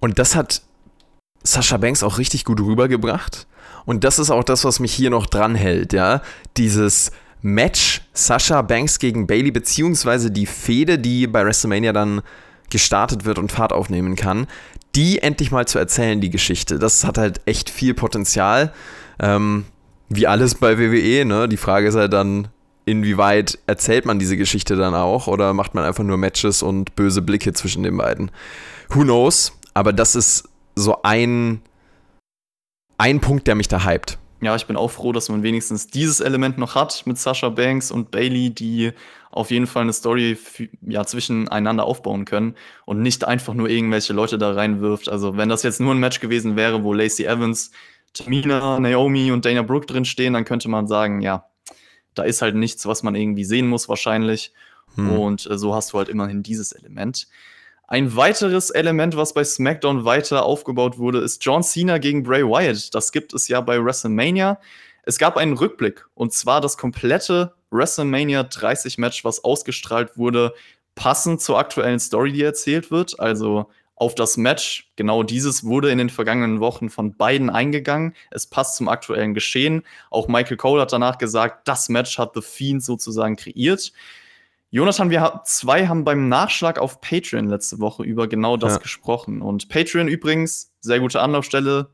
[0.00, 0.62] Und das hat
[1.42, 3.46] Sascha Banks auch richtig gut rübergebracht.
[3.86, 6.20] Und das ist auch das, was mich hier noch dran hält, ja.
[6.56, 12.22] Dieses Match Sascha Banks gegen Bailey, beziehungsweise die Fehde, die bei WrestleMania dann
[12.70, 14.46] gestartet wird und Fahrt aufnehmen kann,
[14.94, 16.78] die endlich mal zu erzählen, die Geschichte.
[16.78, 18.72] Das hat halt echt viel Potenzial.
[19.20, 19.64] Ähm,
[20.08, 21.48] wie alles bei WWE, ne?
[21.48, 22.48] Die Frage ist halt dann,
[22.86, 27.22] inwieweit erzählt man diese Geschichte dann auch oder macht man einfach nur Matches und böse
[27.22, 28.30] Blicke zwischen den beiden?
[28.88, 29.52] Who knows?
[29.74, 31.60] Aber das ist so ein,
[32.96, 36.20] ein Punkt, der mich da hypt ja, ich bin auch froh, dass man wenigstens dieses
[36.20, 38.92] Element noch hat mit Sasha Banks und Bailey, die
[39.30, 40.38] auf jeden Fall eine Story
[40.86, 42.54] ja, zwischeneinander aufbauen können
[42.86, 45.08] und nicht einfach nur irgendwelche Leute da reinwirft.
[45.08, 47.70] Also, wenn das jetzt nur ein Match gewesen wäre, wo Lacey Evans,
[48.14, 51.44] Tamina, Naomi und Dana Brooke drin stehen, dann könnte man sagen, ja,
[52.14, 54.52] da ist halt nichts, was man irgendwie sehen muss, wahrscheinlich.
[54.94, 55.18] Hm.
[55.18, 57.28] Und äh, so hast du halt immerhin dieses Element.
[57.86, 62.94] Ein weiteres Element, was bei SmackDown weiter aufgebaut wurde, ist John Cena gegen Bray Wyatt.
[62.94, 64.60] Das gibt es ja bei WrestleMania.
[65.04, 70.54] Es gab einen Rückblick und zwar das komplette WrestleMania 30 Match, was ausgestrahlt wurde,
[70.94, 73.20] passend zur aktuellen Story, die erzählt wird.
[73.20, 78.14] Also auf das Match, genau dieses wurde in den vergangenen Wochen von beiden eingegangen.
[78.30, 79.82] Es passt zum aktuellen Geschehen.
[80.10, 83.92] Auch Michael Cole hat danach gesagt, das Match hat The Fiend sozusagen kreiert.
[84.70, 88.78] Jonathan, wir zwei haben beim Nachschlag auf Patreon letzte Woche über genau das ja.
[88.78, 89.40] gesprochen.
[89.40, 91.90] Und Patreon übrigens, sehr gute Anlaufstelle.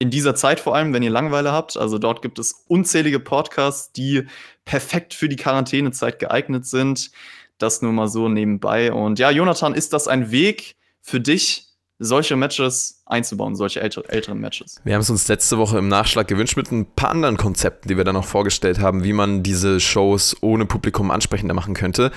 [0.00, 1.76] In dieser Zeit vor allem, wenn ihr Langeweile habt.
[1.76, 4.26] Also dort gibt es unzählige Podcasts, die
[4.64, 7.10] perfekt für die Quarantänezeit geeignet sind.
[7.58, 8.92] Das nur mal so nebenbei.
[8.92, 14.38] Und ja, Jonathan, ist das ein Weg für dich, solche Matches einzubauen, solche älter, älteren
[14.38, 14.80] Matches.
[14.84, 17.96] Wir haben es uns letzte Woche im Nachschlag gewünscht mit ein paar anderen Konzepten, die
[17.96, 22.12] wir dann noch vorgestellt haben, wie man diese Shows ohne Publikum ansprechender machen könnte.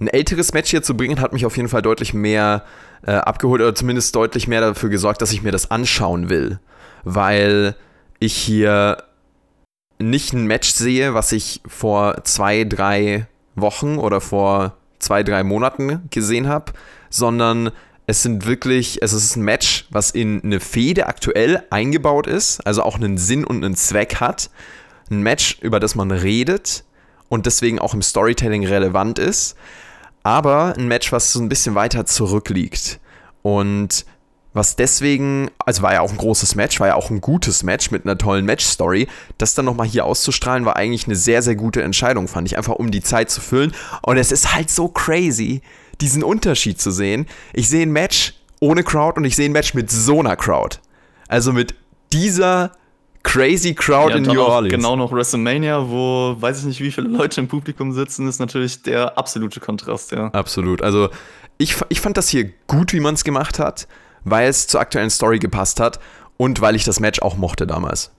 [0.00, 2.64] Ein älteres Match hier zu bringen, hat mich auf jeden Fall deutlich mehr
[3.06, 6.58] äh, abgeholt oder zumindest deutlich mehr dafür gesorgt, dass ich mir das anschauen will.
[7.04, 7.76] Weil
[8.18, 9.02] ich hier
[9.98, 16.08] nicht ein Match sehe, was ich vor zwei, drei Wochen oder vor zwei, drei Monaten
[16.10, 16.72] gesehen habe,
[17.10, 17.70] sondern
[18.06, 22.82] es sind wirklich, es ist ein Match, was in eine Fehde aktuell eingebaut ist, also
[22.82, 24.50] auch einen Sinn und einen Zweck hat.
[25.10, 26.84] Ein Match, über das man redet
[27.28, 29.56] und deswegen auch im Storytelling relevant ist.
[30.22, 33.00] Aber ein Match, was so ein bisschen weiter zurückliegt.
[33.42, 34.04] Und
[34.54, 37.90] was deswegen, also war ja auch ein großes Match, war ja auch ein gutes Match
[37.90, 39.08] mit einer tollen Match-Story.
[39.38, 42.56] Das dann nochmal hier auszustrahlen, war eigentlich eine sehr, sehr gute Entscheidung, fand ich.
[42.56, 43.72] Einfach um die Zeit zu füllen.
[44.02, 45.62] Und es ist halt so crazy,
[46.00, 47.26] diesen Unterschied zu sehen.
[47.54, 50.78] Ich sehe ein Match ohne Crowd und ich sehe ein Match mit so einer Crowd.
[51.28, 51.74] Also mit
[52.12, 52.72] dieser
[53.22, 54.74] crazy Crowd ja, in New Orleans.
[54.74, 58.82] Genau noch WrestleMania, wo weiß ich nicht, wie viele Leute im Publikum sitzen, ist natürlich
[58.82, 60.26] der absolute Kontrast, ja.
[60.28, 60.82] Absolut.
[60.82, 61.08] Also
[61.58, 63.86] ich, ich fand das hier gut, wie man es gemacht hat,
[64.24, 66.00] weil es zur aktuellen Story gepasst hat
[66.36, 68.12] und weil ich das Match auch mochte damals.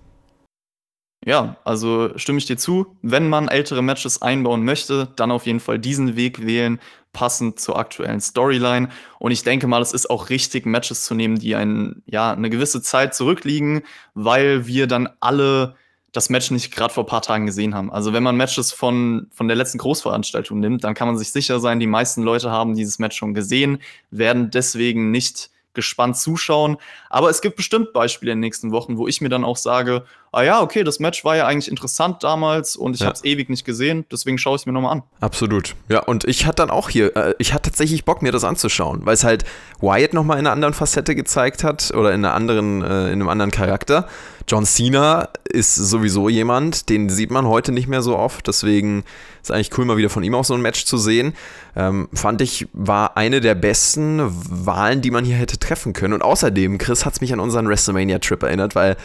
[1.26, 2.98] Ja, also stimme ich dir zu.
[3.02, 6.80] Wenn man ältere Matches einbauen möchte, dann auf jeden Fall diesen Weg wählen,
[7.14, 8.90] passend zur aktuellen Storyline.
[9.20, 12.50] Und ich denke mal, es ist auch richtig, Matches zu nehmen, die ein, ja, eine
[12.50, 13.84] gewisse Zeit zurückliegen,
[14.16, 15.76] weil wir dann alle
[16.12, 17.92] das Match nicht gerade vor ein paar Tagen gesehen haben.
[17.92, 21.60] Also wenn man Matches von, von der letzten Großveranstaltung nimmt, dann kann man sich sicher
[21.60, 23.80] sein, die meisten Leute haben dieses Match schon gesehen,
[24.12, 26.78] werden deswegen nicht gespannt zuschauen.
[27.10, 30.06] Aber es gibt bestimmt Beispiele in den nächsten Wochen, wo ich mir dann auch sage,
[30.34, 33.08] ah ja, okay, das Match war ja eigentlich interessant damals und ich ja.
[33.08, 35.04] habe es ewig nicht gesehen, deswegen schaue ich es mir nochmal an.
[35.22, 35.76] Absolut.
[35.90, 39.06] Ja, und ich hatte dann auch hier, äh, ich hatte tatsächlich Bock, mir das anzuschauen,
[39.06, 39.46] weil es halt
[39.80, 43.30] Wyatt nochmal in einer anderen Facette gezeigt hat oder in einer anderen, äh, in einem
[43.30, 44.08] anderen Charakter.
[44.48, 49.06] John Cena ist sowieso jemand, den sieht man heute nicht mehr so oft, deswegen
[49.42, 51.34] ist eigentlich cool, mal wieder von ihm auch so ein Match zu sehen.
[51.76, 56.14] Ähm, fand ich, war eine der besten Wahlen, die man hier hätte treffen können.
[56.14, 58.98] Und außerdem, Chris hat es mich an unseren WrestleMania-Trip erinnert, weil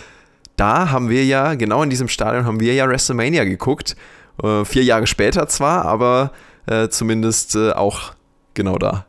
[0.59, 3.97] da haben wir ja, genau in diesem Stadion haben wir ja WrestleMania geguckt.
[4.43, 6.33] Äh, vier Jahre später zwar, aber
[6.67, 8.13] äh, zumindest äh, auch
[8.55, 9.07] genau da.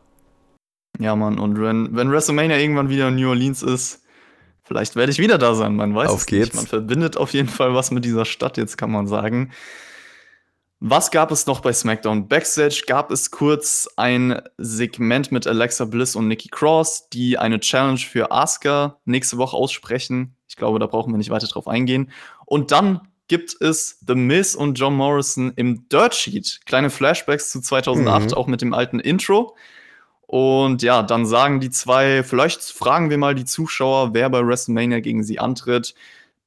[0.98, 4.02] Ja, Mann, und wenn, wenn WrestleMania irgendwann wieder in New Orleans ist,
[4.62, 6.46] vielleicht werde ich wieder da sein, man weiß Auf es geht's.
[6.46, 6.54] nicht.
[6.56, 9.50] Man verbindet auf jeden Fall was mit dieser Stadt, jetzt kann man sagen.
[10.82, 12.26] Was gab es noch bei SmackDown?
[12.26, 17.98] Backstage gab es kurz ein Segment mit Alexa Bliss und Nikki Cross, die eine Challenge
[17.98, 20.34] für Asuka nächste Woche aussprechen.
[20.48, 22.10] Ich glaube, da brauchen wir nicht weiter drauf eingehen.
[22.46, 26.60] Und dann gibt es The Miz und John Morrison im Dirt Sheet.
[26.64, 28.34] Kleine Flashbacks zu 2008, Mhm.
[28.34, 29.54] auch mit dem alten Intro.
[30.22, 35.00] Und ja, dann sagen die zwei, vielleicht fragen wir mal die Zuschauer, wer bei WrestleMania
[35.00, 35.94] gegen sie antritt.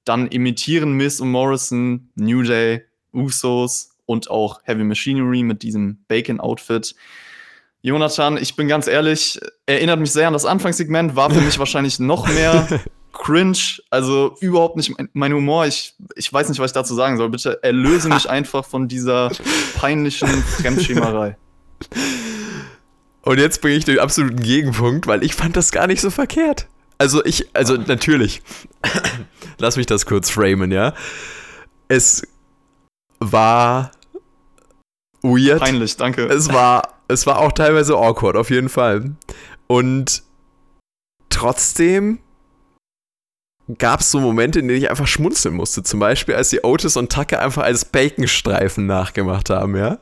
[0.06, 6.96] Dann imitieren Miz und Morrison, New Day, Usos und auch Heavy Machinery mit diesem Bacon-Outfit.
[7.82, 12.00] Jonathan, ich bin ganz ehrlich, erinnert mich sehr an das Anfangssegment, war für mich wahrscheinlich
[12.00, 12.68] noch mehr
[13.14, 13.58] cringe,
[13.90, 15.66] also überhaupt nicht mein, Humor.
[15.66, 17.30] Ich, ich weiß nicht, was ich dazu sagen soll.
[17.30, 19.32] Bitte erlöse mich einfach von dieser
[19.78, 21.38] peinlichen Fremdschämerei.
[23.22, 26.68] Und jetzt bringe ich den absoluten Gegenpunkt, weil ich fand das gar nicht so verkehrt.
[26.98, 28.42] Also ich, also natürlich,
[29.58, 30.94] lass mich das kurz framen, ja.
[31.88, 32.24] Es
[33.32, 33.92] war
[35.22, 35.60] weird.
[35.60, 36.26] Peinlich, danke.
[36.26, 39.16] Es war, es war auch teilweise awkward, auf jeden Fall.
[39.68, 40.24] Und
[41.30, 42.20] trotzdem
[43.78, 45.84] gab es so Momente, in denen ich einfach schmunzeln musste.
[45.84, 50.00] Zum Beispiel, als die Otis und Tucker einfach als Baconstreifen nachgemacht haben, ja.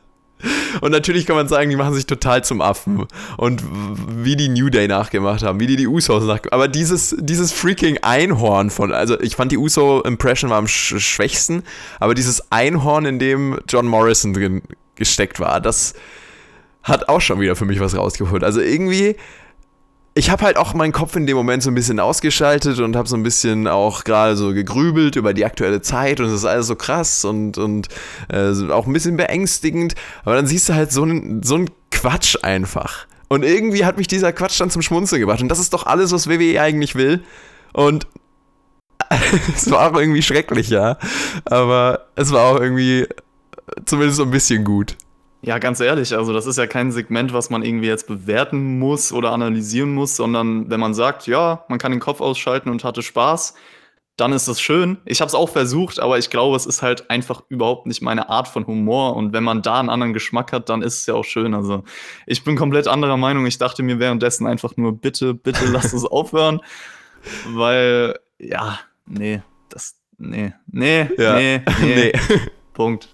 [0.82, 3.06] Und natürlich kann man sagen, die machen sich total zum Affen.
[3.38, 3.64] Und
[4.08, 6.54] wie die New Day nachgemacht haben, wie die die Usos nachgemacht haben.
[6.54, 11.64] Aber dieses, dieses freaking Einhorn von, also ich fand die Uso-Impression war am sch schwächsten,
[12.00, 14.62] aber dieses Einhorn, in dem John Morrison drin
[14.96, 15.94] gesteckt war, das
[16.84, 18.44] hat auch schon wieder für mich was rausgeholt.
[18.44, 19.16] Also irgendwie,
[20.14, 23.08] ich habe halt auch meinen Kopf in dem Moment so ein bisschen ausgeschaltet und habe
[23.08, 26.68] so ein bisschen auch gerade so gegrübelt über die aktuelle Zeit und es ist alles
[26.68, 27.88] so krass und, und
[28.30, 29.96] äh, auch ein bisschen beängstigend.
[30.24, 33.08] Aber dann siehst du halt so einen so einen Quatsch einfach.
[33.30, 35.42] Und irgendwie hat mich dieser Quatsch dann zum Schmunzeln gebracht.
[35.42, 37.24] Und das ist doch alles, was WWE eigentlich will.
[37.72, 38.06] Und
[39.56, 40.98] es war auch irgendwie schrecklich, ja.
[41.46, 43.08] Aber es war auch irgendwie
[43.86, 44.98] zumindest so ein bisschen gut.
[45.44, 49.12] Ja, ganz ehrlich, also das ist ja kein Segment, was man irgendwie jetzt bewerten muss
[49.12, 53.02] oder analysieren muss, sondern wenn man sagt, ja, man kann den Kopf ausschalten und hatte
[53.02, 53.56] Spaß,
[54.18, 54.98] dann ist das schön.
[55.06, 58.30] Ich habe es auch versucht, aber ich glaube, es ist halt einfach überhaupt nicht meine
[58.30, 59.16] Art von Humor.
[59.16, 61.56] Und wenn man da einen anderen Geschmack hat, dann ist es ja auch schön.
[61.56, 61.84] Also
[62.28, 63.48] ich bin komplett anderer Meinung.
[63.48, 66.60] Ich dachte mir währenddessen einfach nur, bitte, bitte lass es aufhören.
[67.48, 71.36] Weil, ja, nee, das, nee, nee, Ja.
[71.36, 72.40] nee, nee, nee.
[72.74, 73.12] Punkt.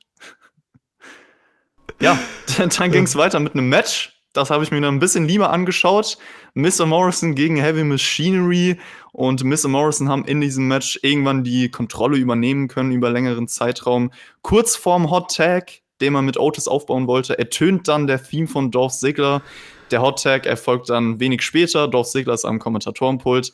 [2.00, 2.20] Ja,
[2.58, 4.14] dann ging es weiter mit einem Match.
[4.34, 6.18] Das habe ich mir dann ein bisschen lieber angeschaut.
[6.54, 6.86] Mr.
[6.86, 8.78] Morrison gegen Heavy Machinery.
[9.12, 9.68] Und Mr.
[9.68, 14.12] Morrison haben in diesem Match irgendwann die Kontrolle übernehmen können über längeren Zeitraum.
[14.44, 18.70] Kurz vorm Hot Tag, den man mit Otis aufbauen wollte, ertönt dann der Theme von
[18.70, 19.42] Dolph Ziggler.
[19.90, 21.88] Der Hot Tag erfolgt dann wenig später.
[21.88, 23.54] Dolph Ziggler ist am Kommentatorenpult.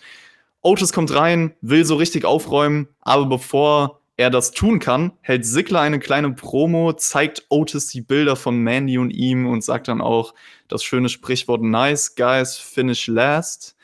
[0.61, 5.81] Otis kommt rein, will so richtig aufräumen, aber bevor er das tun kann, hält Ziggler
[5.81, 10.33] eine kleine Promo, zeigt Otis die Bilder von Mandy und ihm und sagt dann auch
[10.67, 13.75] das schöne Sprichwort Nice Guys finish last.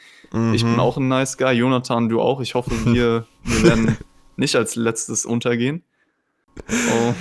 [0.54, 0.80] Ich bin Mhm.
[0.80, 2.42] auch ein Nice Guy, Jonathan, du auch.
[2.42, 3.98] Ich hoffe, wir, wir werden
[4.36, 5.84] nicht als letztes untergehen.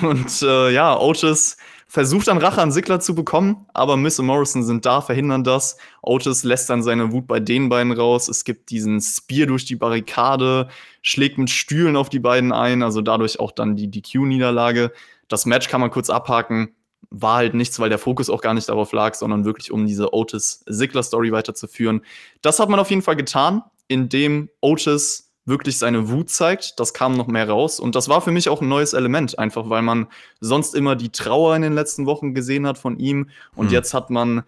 [0.03, 1.57] Und äh, ja, Otis
[1.89, 5.79] versucht dann Rache an Ziggler zu bekommen, aber Miss und Morrison sind da, verhindern das.
[6.03, 8.29] Otis lässt dann seine Wut bei den beiden raus.
[8.29, 10.69] Es gibt diesen Spear durch die Barrikade,
[11.01, 14.93] schlägt mit Stühlen auf die beiden ein, also dadurch auch dann die DQ-Niederlage.
[15.29, 16.75] Das Match kann man kurz abhaken.
[17.11, 20.13] War halt nichts, weil der Fokus auch gar nicht darauf lag, sondern wirklich um diese
[20.13, 22.03] Otis-Ziggler-Story weiterzuführen.
[22.43, 26.79] Das hat man auf jeden Fall getan, indem Otis wirklich seine Wut zeigt.
[26.79, 27.81] Das kam noch mehr raus.
[27.81, 30.07] Und das war für mich auch ein neues Element, einfach weil man
[30.41, 33.31] sonst immer die Trauer in den letzten Wochen gesehen hat von ihm.
[33.55, 33.73] Und Hm.
[33.73, 34.43] jetzt hat man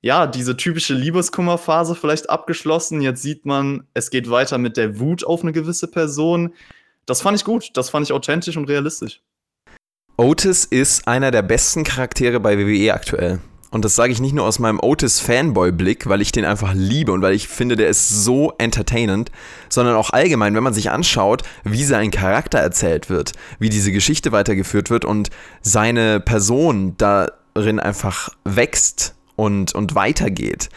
[0.00, 3.00] ja diese typische Liebeskummerphase vielleicht abgeschlossen.
[3.00, 6.54] Jetzt sieht man, es geht weiter mit der Wut auf eine gewisse Person.
[7.06, 7.70] Das fand ich gut.
[7.74, 9.20] Das fand ich authentisch und realistisch.
[10.16, 13.40] Otis ist einer der besten Charaktere bei WWE aktuell.
[13.70, 17.20] Und das sage ich nicht nur aus meinem Otis-Fanboy-Blick, weil ich den einfach liebe und
[17.20, 19.30] weil ich finde, der ist so entertainend,
[19.68, 24.32] sondern auch allgemein, wenn man sich anschaut, wie sein Charakter erzählt wird, wie diese Geschichte
[24.32, 25.28] weitergeführt wird und
[25.60, 30.70] seine Person darin einfach wächst und, und weitergeht.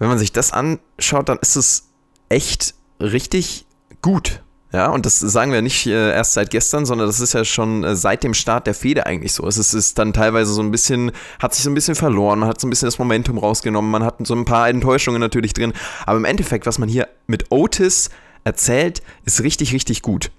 [0.00, 1.90] Wenn man sich das anschaut, dann ist es
[2.28, 3.66] echt richtig
[4.00, 4.41] gut.
[4.72, 7.84] Ja, und das sagen wir nicht äh, erst seit gestern, sondern das ist ja schon
[7.84, 9.46] äh, seit dem Start der Fehde eigentlich so.
[9.46, 12.48] Es ist, ist dann teilweise so ein bisschen, hat sich so ein bisschen verloren, man
[12.48, 15.74] hat so ein bisschen das Momentum rausgenommen, man hat so ein paar Enttäuschungen natürlich drin.
[16.06, 18.08] Aber im Endeffekt, was man hier mit Otis
[18.44, 20.30] erzählt, ist richtig, richtig gut.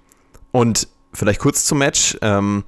[0.50, 2.18] Und vielleicht kurz zum Match.
[2.20, 2.64] Ähm,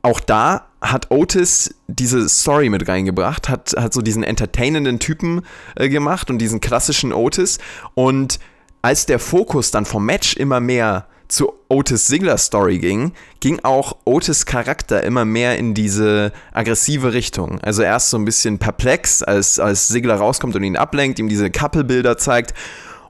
[0.00, 5.42] auch da hat Otis diese Story mit reingebracht, hat, hat so diesen entertainenden Typen
[5.76, 7.58] äh, gemacht und diesen klassischen Otis.
[7.94, 8.38] Und
[8.82, 13.96] als der Fokus dann vom Match immer mehr zu Otis Ziggler Story ging, ging auch
[14.04, 17.60] Otis Charakter immer mehr in diese aggressive Richtung.
[17.60, 21.50] Also erst so ein bisschen perplex, als, als Ziggler rauskommt und ihn ablenkt, ihm diese
[21.50, 22.54] Couple-Bilder zeigt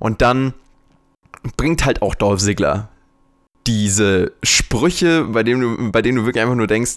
[0.00, 0.54] und dann
[1.56, 2.88] bringt halt auch Dolph Ziggler
[3.68, 6.96] diese Sprüche, bei denen du, bei denen du wirklich einfach nur denkst,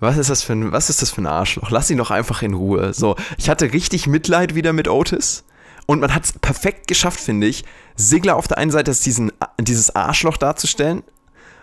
[0.00, 1.70] was ist das für ein, was ist das für ein Arschloch?
[1.70, 2.92] Lass ihn doch einfach in Ruhe.
[2.94, 5.44] So, ich hatte richtig Mitleid wieder mit Otis.
[5.86, 7.64] Und man hat es perfekt geschafft, finde ich,
[8.00, 11.02] Sigler auf der einen Seite als diesen, dieses Arschloch darzustellen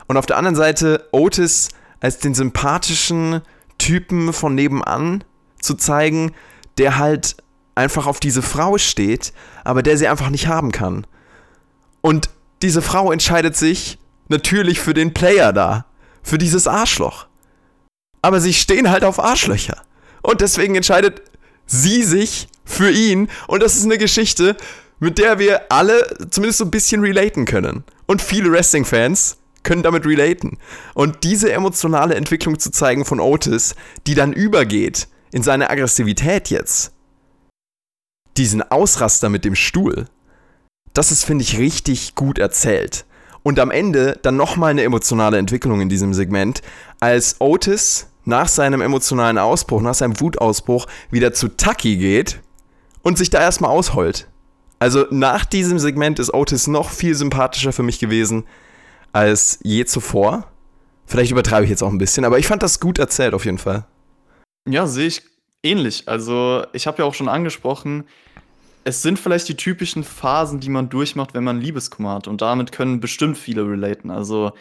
[0.07, 1.69] und auf der anderen Seite Otis
[1.99, 3.41] als den sympathischen
[3.77, 5.23] Typen von nebenan
[5.59, 6.33] zu zeigen,
[6.77, 7.37] der halt
[7.75, 9.33] einfach auf diese Frau steht,
[9.63, 11.05] aber der sie einfach nicht haben kann.
[12.01, 12.29] Und
[12.61, 15.85] diese Frau entscheidet sich natürlich für den Player da,
[16.23, 17.27] für dieses Arschloch.
[18.21, 19.81] Aber sie stehen halt auf Arschlöcher.
[20.21, 21.21] Und deswegen entscheidet
[21.65, 23.29] sie sich für ihn.
[23.47, 24.57] Und das ist eine Geschichte,
[24.99, 27.83] mit der wir alle zumindest so ein bisschen relaten können.
[28.05, 30.57] Und viele Wrestling-Fans können damit relaten.
[30.93, 33.75] Und diese emotionale Entwicklung zu zeigen von Otis,
[34.07, 36.93] die dann übergeht in seine Aggressivität jetzt,
[38.37, 40.07] diesen Ausraster mit dem Stuhl,
[40.93, 43.05] das ist, finde ich, richtig gut erzählt.
[43.43, 46.61] Und am Ende dann nochmal eine emotionale Entwicklung in diesem Segment,
[46.99, 52.41] als Otis nach seinem emotionalen Ausbruch, nach seinem Wutausbruch wieder zu Tucky geht
[53.03, 54.27] und sich da erstmal ausheult.
[54.79, 58.45] Also nach diesem Segment ist Otis noch viel sympathischer für mich gewesen
[59.11, 60.51] als je zuvor.
[61.05, 63.57] Vielleicht übertreibe ich jetzt auch ein bisschen, aber ich fand das gut erzählt auf jeden
[63.57, 63.85] Fall.
[64.67, 65.23] Ja, sehe ich
[65.63, 66.07] ähnlich.
[66.07, 68.03] Also ich habe ja auch schon angesprochen,
[68.87, 72.27] es sind vielleicht die typischen Phasen, die man durchmacht, wenn man Liebeskummer hat.
[72.27, 74.11] Und damit können bestimmt viele relaten.
[74.11, 74.53] Also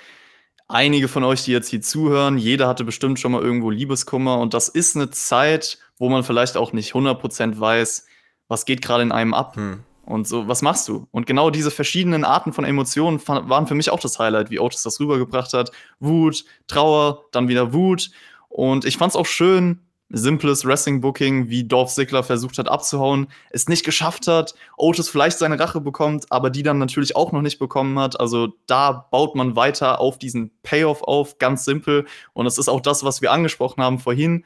[0.66, 4.38] einige von euch, die jetzt hier zuhören, jeder hatte bestimmt schon mal irgendwo Liebeskummer.
[4.38, 8.06] Und das ist eine Zeit, wo man vielleicht auch nicht 100% weiß,
[8.48, 9.54] was geht gerade in einem ab.
[9.54, 9.84] Hm.
[10.07, 11.09] Und so, was machst du?
[11.11, 14.82] Und genau diese verschiedenen Arten von Emotionen waren für mich auch das Highlight, wie Otis
[14.82, 15.72] das rübergebracht hat.
[15.98, 18.11] Wut, Trauer, dann wieder Wut.
[18.48, 23.68] Und ich fand es auch schön, simples Wrestling-Booking, wie Dolph Ziggler versucht hat abzuhauen, es
[23.68, 27.59] nicht geschafft hat, Otis vielleicht seine Rache bekommt, aber die dann natürlich auch noch nicht
[27.59, 28.20] bekommen hat.
[28.20, 32.07] Also da baut man weiter auf diesen Payoff auf, ganz simpel.
[32.32, 34.44] Und es ist auch das, was wir angesprochen haben vorhin.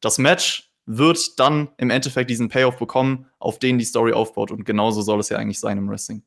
[0.00, 4.50] Das Match wird dann im Endeffekt diesen Payoff bekommen, auf den die Story aufbaut.
[4.50, 6.22] Und genauso soll es ja eigentlich sein im Wrestling.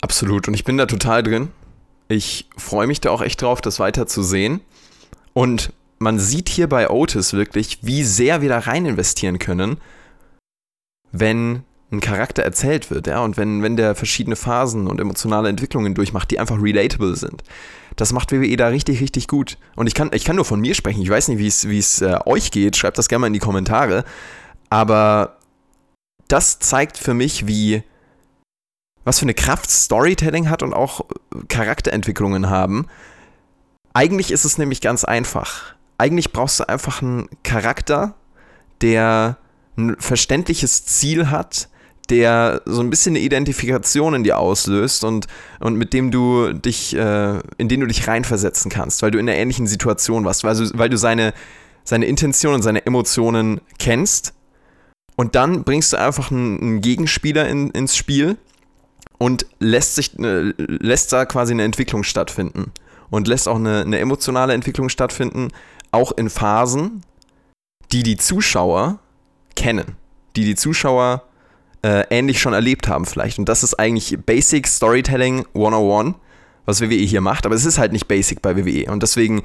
[0.00, 0.46] Absolut.
[0.46, 1.48] Und ich bin da total drin.
[2.06, 4.60] Ich freue mich da auch echt drauf, das weiter zu sehen.
[5.32, 9.78] Und man sieht hier bei Otis wirklich, wie sehr wir da rein investieren können,
[11.10, 15.94] wenn ein Charakter erzählt wird, ja, und wenn, wenn der verschiedene Phasen und emotionale Entwicklungen
[15.94, 17.42] durchmacht, die einfach relatable sind.
[17.96, 19.58] Das macht WWE da richtig, richtig gut.
[19.76, 21.02] Und ich kann, ich kann nur von mir sprechen.
[21.02, 22.76] Ich weiß nicht, wie es äh, euch geht.
[22.76, 24.04] Schreibt das gerne mal in die Kommentare.
[24.70, 25.38] Aber
[26.28, 27.82] das zeigt für mich, wie
[29.04, 31.06] was für eine Kraft Storytelling hat und auch
[31.48, 32.86] Charakterentwicklungen haben.
[33.94, 38.14] Eigentlich ist es nämlich ganz einfach eigentlich brauchst du einfach einen Charakter,
[38.80, 39.38] der
[39.76, 41.68] ein verständliches Ziel hat,
[42.12, 45.26] der so ein bisschen eine Identifikation in dir auslöst und,
[45.60, 49.28] und mit dem du dich, äh, in den du dich reinversetzen kannst, weil du in
[49.28, 51.32] einer ähnlichen Situation warst, weil du, weil du seine,
[51.84, 54.34] seine Intention und seine Emotionen kennst.
[55.16, 58.36] Und dann bringst du einfach einen, einen Gegenspieler in, ins Spiel
[59.16, 62.72] und lässt, sich, äh, lässt da quasi eine Entwicklung stattfinden.
[63.08, 65.48] Und lässt auch eine, eine emotionale Entwicklung stattfinden,
[65.90, 67.02] auch in Phasen,
[67.90, 69.00] die die Zuschauer
[69.54, 69.96] kennen,
[70.36, 71.24] die die Zuschauer
[71.82, 73.38] äh, ähnlich schon erlebt haben vielleicht.
[73.38, 76.14] Und das ist eigentlich Basic Storytelling 101,
[76.64, 77.46] was WWE hier macht.
[77.46, 78.90] Aber es ist halt nicht Basic bei WWE.
[78.90, 79.42] Und deswegen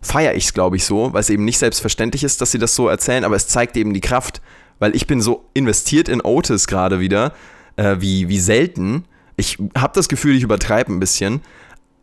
[0.00, 2.74] feiere ich es, glaube ich, so, weil es eben nicht selbstverständlich ist, dass sie das
[2.74, 4.40] so erzählen, aber es zeigt eben die Kraft,
[4.78, 7.32] weil ich bin so investiert in Otis gerade wieder,
[7.76, 9.04] äh, wie, wie selten.
[9.36, 11.40] Ich habe das Gefühl, ich übertreibe ein bisschen,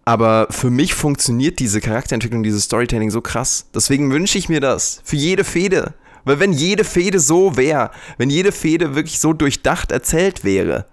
[0.03, 3.67] aber für mich funktioniert diese Charakterentwicklung, dieses Storytelling so krass.
[3.73, 5.93] Deswegen wünsche ich mir das für jede Fehde.
[6.25, 10.85] Weil wenn jede Fehde so wäre, wenn jede Fehde wirklich so durchdacht erzählt wäre,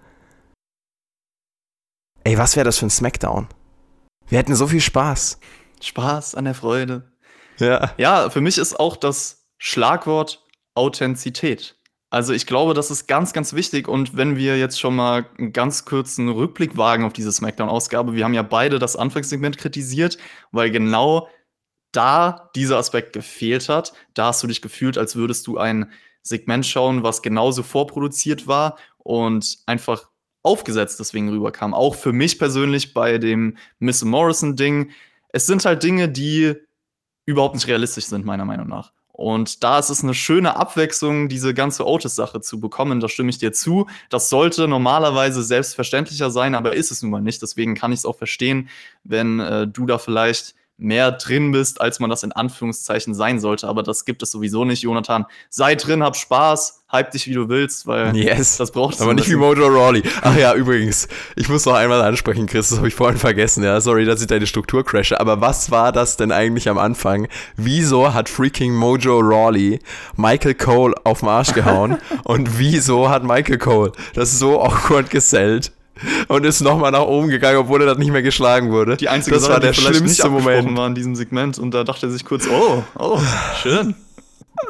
[2.23, 3.47] ey, was wäre das für ein Smackdown?
[4.29, 5.39] Wir hätten so viel Spaß.
[5.81, 7.11] Spaß an der Freude.
[7.59, 7.93] Ja.
[7.97, 11.75] Ja, für mich ist auch das Schlagwort Authentizität.
[12.09, 13.87] Also ich glaube, das ist ganz, ganz wichtig.
[13.87, 18.23] Und wenn wir jetzt schon mal einen ganz kurzen Rückblick wagen auf diese SmackDown-Ausgabe, wir
[18.23, 20.19] haben ja beide das Anfangssegment kritisiert,
[20.51, 21.27] weil genau
[21.93, 23.93] da dieser Aspekt gefehlt hat.
[24.13, 25.91] Da hast du dich gefühlt, als würdest du ein
[26.21, 30.09] Segment schauen, was genauso vorproduziert war und einfach
[30.41, 31.73] aufgesetzt deswegen rüberkam.
[31.73, 34.91] Auch für mich persönlich bei dem Miss Morrison-Ding.
[35.29, 36.55] Es sind halt Dinge, die
[37.25, 38.91] überhaupt nicht realistisch sind, meiner Meinung nach.
[39.13, 42.99] Und da ist es eine schöne Abwechslung, diese ganze Otis-Sache zu bekommen.
[42.99, 43.87] Da stimme ich dir zu.
[44.09, 47.41] Das sollte normalerweise selbstverständlicher sein, aber ist es nun mal nicht.
[47.41, 48.69] Deswegen kann ich es auch verstehen,
[49.03, 53.67] wenn äh, du da vielleicht mehr drin bist, als man das in Anführungszeichen sein sollte.
[53.67, 55.25] Aber das gibt es sowieso nicht, Jonathan.
[55.49, 58.57] Sei drin, hab Spaß, hype dich, wie du willst, weil yes.
[58.57, 60.03] das braucht Aber nicht wie Mojo Rawley.
[60.21, 63.63] Ach ja, übrigens, ich muss noch einmal ansprechen, Chris, das habe ich vorhin vergessen.
[63.63, 65.19] Ja, sorry, dass ich deine Struktur crashe.
[65.19, 67.27] Aber was war das denn eigentlich am Anfang?
[67.55, 69.79] Wieso hat freaking Mojo Rawley
[70.15, 71.97] Michael Cole auf den Arsch gehauen?
[72.23, 75.71] und wieso hat Michael Cole das so awkward gesellt?
[76.27, 78.97] und ist nochmal nach oben gegangen, obwohl er dann nicht mehr geschlagen wurde.
[78.97, 80.77] Die einzige das Sache, war der die vielleicht schlimmste nicht Moment.
[80.77, 83.19] war in diesem Segment und da dachte er sich kurz, oh, oh,
[83.61, 83.95] schön.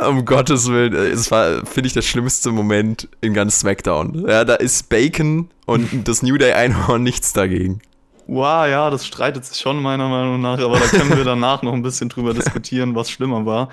[0.07, 4.26] Um Gottes Willen, es war, finde ich, der schlimmste Moment in ganz SmackDown.
[4.28, 7.82] Ja, da ist Bacon und das New Day Einhorn nichts dagegen.
[8.26, 11.74] Wow, ja, das streitet sich schon meiner Meinung nach, aber da können wir danach noch
[11.74, 13.69] ein bisschen drüber diskutieren, was schlimmer war.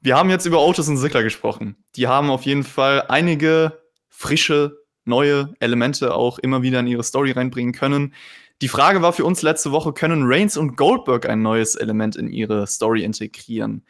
[0.00, 1.76] Wir haben jetzt über Otis und Ziggler gesprochen.
[1.96, 4.76] Die haben auf jeden Fall einige frische,
[5.08, 8.14] neue Elemente auch immer wieder in ihre Story reinbringen können.
[8.62, 12.28] Die Frage war für uns letzte Woche, können Reigns und Goldberg ein neues Element in
[12.28, 13.84] ihre Story integrieren?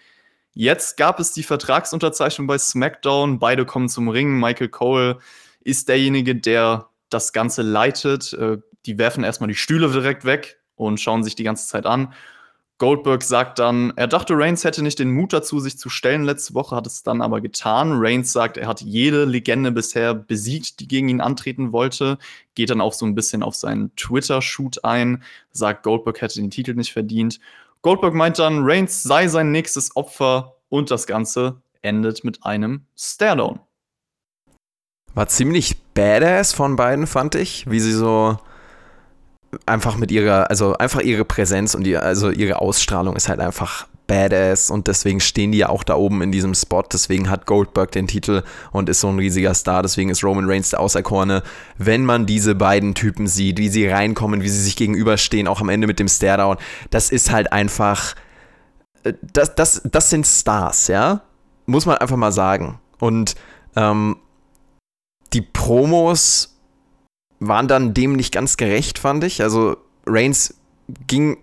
[0.55, 3.39] Jetzt gab es die Vertragsunterzeichnung bei SmackDown.
[3.39, 4.41] Beide kommen zum Ring.
[4.41, 5.19] Michael Cole
[5.61, 8.33] ist derjenige, der das Ganze leitet.
[8.33, 12.13] Äh, die werfen erstmal die Stühle direkt weg und schauen sich die ganze Zeit an.
[12.79, 16.55] Goldberg sagt dann, er dachte, Reigns hätte nicht den Mut dazu, sich zu stellen letzte
[16.55, 17.95] Woche, hat es dann aber getan.
[17.95, 22.19] Reigns sagt, er hat jede Legende bisher besiegt, die gegen ihn antreten wollte,
[22.55, 26.75] geht dann auch so ein bisschen auf seinen Twitter-Shoot ein, sagt, Goldberg hätte den Titel
[26.75, 27.41] nicht verdient.
[27.83, 33.59] Goldberg meint dann, Reigns sei sein nächstes Opfer und das Ganze endet mit einem Staredown.
[35.15, 38.39] War ziemlich badass von beiden, fand ich, wie sie so
[39.67, 43.87] einfach mit ihrer, also einfach ihre Präsenz und die, also ihre Ausstrahlung ist halt einfach
[44.09, 46.83] badass und deswegen stehen die ja auch da oben in diesem Spot.
[46.83, 48.43] Deswegen hat Goldberg den Titel
[48.73, 49.83] und ist so ein riesiger Star.
[49.83, 51.43] Deswegen ist Roman Reigns der Auserkorene.
[51.77, 55.69] Wenn man diese beiden Typen sieht, wie sie reinkommen, wie sie sich gegenüberstehen, auch am
[55.69, 56.57] Ende mit dem Staredown,
[56.91, 58.15] das ist halt einfach,
[59.05, 61.21] äh, das, das, das sind Stars, ja?
[61.67, 62.81] Muss man einfach mal sagen.
[62.99, 63.35] Und
[63.77, 64.17] ähm,
[65.35, 66.58] die Promos
[67.41, 69.43] waren dann dem nicht ganz gerecht, fand ich.
[69.43, 69.77] Also
[70.07, 70.55] Reigns
[71.07, 71.39] ging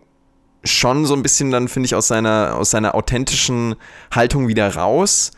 [0.64, 3.76] schon so ein bisschen dann, finde ich, aus seiner, aus seiner authentischen
[4.12, 5.32] Haltung wieder raus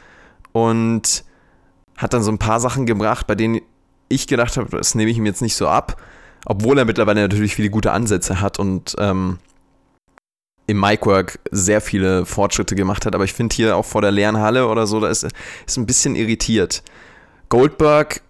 [0.54, 1.24] und
[1.98, 3.62] hat dann so ein paar Sachen gebracht, bei denen
[4.10, 6.02] ich gedacht habe, das nehme ich ihm jetzt nicht so ab,
[6.46, 9.40] obwohl er mittlerweile natürlich viele gute Ansätze hat und ähm,
[10.68, 14.38] im Micwork sehr viele Fortschritte gemacht hat, aber ich finde hier auch vor der leeren
[14.38, 15.28] Halle oder so, da ist,
[15.66, 16.84] ist ein bisschen irritiert.
[17.50, 18.22] Goldberg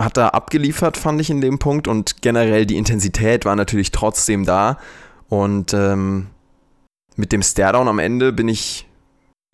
[0.00, 1.86] hat da abgeliefert, fand ich in dem Punkt.
[1.86, 4.78] Und generell die Intensität war natürlich trotzdem da.
[5.28, 6.28] Und ähm,
[7.16, 8.88] mit dem Staredown am Ende bin ich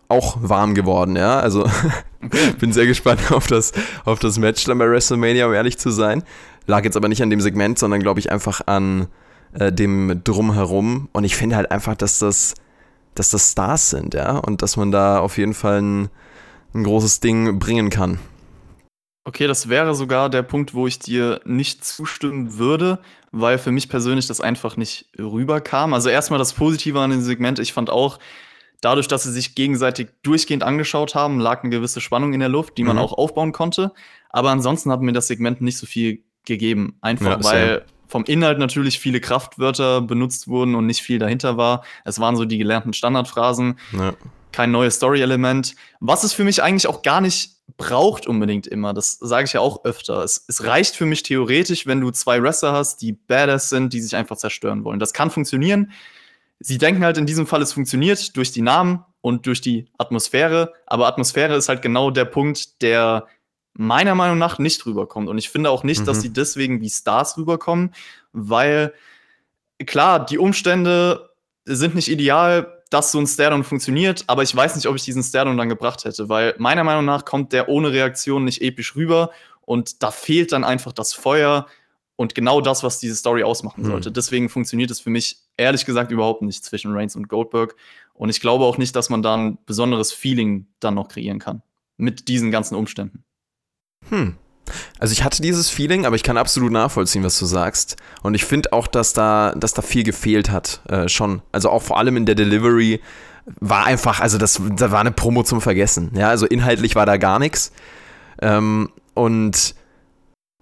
[0.07, 1.39] auch warm geworden, ja.
[1.39, 1.69] Also
[2.59, 3.73] bin sehr gespannt auf das,
[4.05, 6.23] auf das Match dann bei WrestleMania, um ehrlich zu sein.
[6.65, 9.07] Lag jetzt aber nicht an dem Segment, sondern glaube ich einfach an
[9.53, 11.09] äh, dem Drumherum.
[11.11, 12.53] Und ich finde halt einfach, dass das,
[13.15, 14.37] dass das Stars sind, ja.
[14.37, 16.09] Und dass man da auf jeden Fall ein,
[16.73, 18.19] ein großes Ding bringen kann.
[19.27, 22.99] Okay, das wäre sogar der Punkt, wo ich dir nicht zustimmen würde,
[23.33, 25.93] weil für mich persönlich das einfach nicht rüberkam.
[25.93, 28.19] Also erstmal das Positive an dem Segment, ich fand auch,
[28.79, 32.77] dadurch, dass sie sich gegenseitig durchgehend angeschaut haben, lag eine gewisse Spannung in der Luft,
[32.77, 33.01] die man mhm.
[33.01, 33.91] auch aufbauen konnte.
[34.29, 36.95] Aber ansonsten hat mir das Segment nicht so viel gegeben.
[37.01, 41.83] Einfach ja, weil vom Inhalt natürlich viele Kraftwörter benutzt wurden und nicht viel dahinter war.
[42.05, 43.77] Es waren so die gelernten Standardphrasen.
[43.91, 44.13] Ja.
[44.53, 45.75] Kein neues Story-Element.
[45.99, 48.93] Was es für mich eigentlich auch gar nicht braucht unbedingt immer.
[48.93, 50.23] Das sage ich ja auch öfter.
[50.23, 54.01] Es, es, reicht für mich theoretisch, wenn du zwei Wrestler hast, die badass sind, die
[54.01, 54.99] sich einfach zerstören wollen.
[54.99, 55.91] Das kann funktionieren.
[56.59, 60.73] Sie denken halt in diesem Fall, es funktioniert durch die Namen und durch die Atmosphäre.
[60.87, 63.27] Aber Atmosphäre ist halt genau der Punkt, der
[63.73, 65.29] meiner Meinung nach nicht rüberkommt.
[65.29, 66.05] Und ich finde auch nicht, mhm.
[66.05, 67.93] dass sie deswegen wie Stars rüberkommen,
[68.33, 68.93] weil
[69.85, 71.29] klar, die Umstände
[71.65, 75.23] sind nicht ideal dass so ein Stairdown funktioniert, aber ich weiß nicht, ob ich diesen
[75.23, 79.31] Stairdown dann gebracht hätte, weil meiner Meinung nach kommt der ohne Reaktion nicht episch rüber
[79.61, 81.67] und da fehlt dann einfach das Feuer
[82.15, 83.87] und genau das, was diese Story ausmachen mhm.
[83.87, 84.11] sollte.
[84.11, 87.75] Deswegen funktioniert es für mich ehrlich gesagt überhaupt nicht zwischen Reigns und Goldberg
[88.13, 91.61] und ich glaube auch nicht, dass man da ein besonderes Feeling dann noch kreieren kann
[91.97, 93.23] mit diesen ganzen Umständen.
[94.09, 94.37] Hm.
[94.99, 97.97] Also ich hatte dieses Feeling, aber ich kann absolut nachvollziehen, was du sagst.
[98.23, 101.41] Und ich finde auch, dass da, dass da viel gefehlt hat, äh, schon.
[101.51, 103.01] Also auch vor allem in der Delivery
[103.59, 106.11] war einfach, also das, da war eine Promo zum Vergessen.
[106.15, 107.71] Ja, also inhaltlich war da gar nichts.
[108.41, 109.75] Ähm, und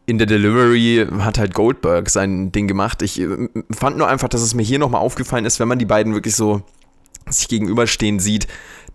[0.06, 3.02] in der Delivery hat halt Goldberg sein Ding gemacht.
[3.02, 5.86] Ich äh, fand nur einfach, dass es mir hier nochmal aufgefallen ist, wenn man die
[5.86, 6.62] beiden wirklich so
[7.28, 8.48] sich gegenüberstehen sieht,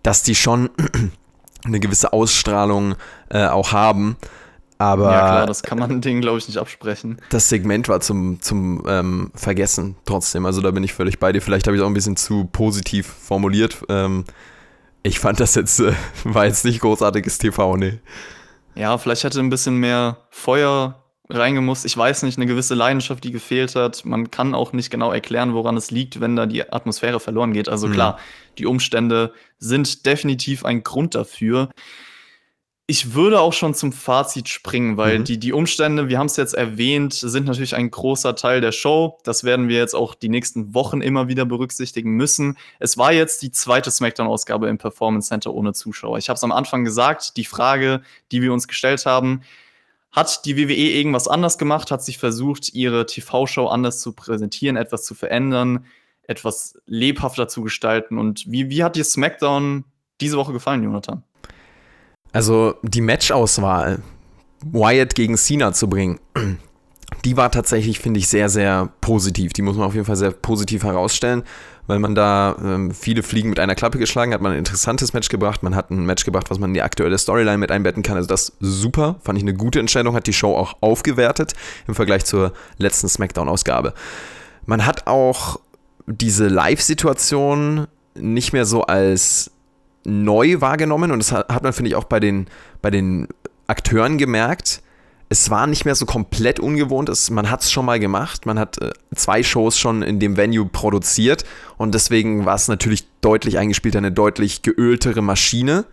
[0.02, 0.70] dass die schon
[1.64, 2.94] eine gewisse Ausstrahlung
[3.28, 4.16] äh, auch haben.
[4.80, 7.20] Aber ja, klar, das kann man denen, glaube ich, nicht absprechen.
[7.28, 10.46] Das Segment war zum, zum ähm, Vergessen trotzdem.
[10.46, 11.42] Also da bin ich völlig bei dir.
[11.42, 13.76] Vielleicht habe ich es auch ein bisschen zu positiv formuliert.
[13.90, 14.24] Ähm,
[15.02, 15.92] ich fand das jetzt, äh,
[16.24, 18.00] war jetzt nicht großartiges TV, ne.
[18.74, 21.84] Ja, vielleicht hätte ein bisschen mehr Feuer reingemusst.
[21.84, 24.06] Ich weiß nicht, eine gewisse Leidenschaft, die gefehlt hat.
[24.06, 27.68] Man kann auch nicht genau erklären, woran es liegt, wenn da die Atmosphäre verloren geht.
[27.68, 27.92] Also mhm.
[27.92, 28.18] klar,
[28.56, 31.68] die Umstände sind definitiv ein Grund dafür.
[32.90, 35.24] Ich würde auch schon zum Fazit springen, weil mhm.
[35.24, 39.16] die, die Umstände, wir haben es jetzt erwähnt, sind natürlich ein großer Teil der Show.
[39.22, 42.58] Das werden wir jetzt auch die nächsten Wochen immer wieder berücksichtigen müssen.
[42.80, 46.18] Es war jetzt die zweite SmackDown-Ausgabe im Performance Center ohne Zuschauer.
[46.18, 49.42] Ich habe es am Anfang gesagt, die Frage, die wir uns gestellt haben,
[50.10, 51.92] hat die WWE irgendwas anders gemacht?
[51.92, 55.84] Hat sich versucht, ihre TV-Show anders zu präsentieren, etwas zu verändern,
[56.24, 58.18] etwas lebhafter zu gestalten?
[58.18, 59.84] Und wie, wie hat dir SmackDown
[60.20, 61.22] diese Woche gefallen, Jonathan?
[62.32, 64.00] Also die Matchauswahl,
[64.64, 66.20] Wyatt gegen Cena zu bringen,
[67.24, 69.52] die war tatsächlich, finde ich, sehr, sehr positiv.
[69.52, 71.42] Die muss man auf jeden Fall sehr positiv herausstellen,
[71.86, 74.40] weil man da ähm, viele Fliegen mit einer Klappe geschlagen hat.
[74.40, 75.62] Man ein interessantes Match gebracht.
[75.62, 78.16] Man hat ein Match gebracht, was man in die aktuelle Storyline mit einbetten kann.
[78.16, 79.16] Also das super.
[79.22, 80.14] Fand ich eine gute Entscheidung.
[80.14, 81.54] Hat die Show auch aufgewertet
[81.88, 83.92] im Vergleich zur letzten SmackDown-Ausgabe.
[84.66, 85.58] Man hat auch
[86.06, 89.50] diese Live-Situation nicht mehr so als
[90.04, 92.46] neu wahrgenommen und das hat man, finde ich, auch bei den,
[92.82, 93.28] bei den
[93.66, 94.82] Akteuren gemerkt.
[95.28, 97.08] Es war nicht mehr so komplett ungewohnt.
[97.08, 98.46] Es, man hat es schon mal gemacht.
[98.46, 101.44] Man hat äh, zwei Shows schon in dem Venue produziert
[101.76, 105.84] und deswegen war es natürlich deutlich eingespielt, eine deutlich geöltere Maschine.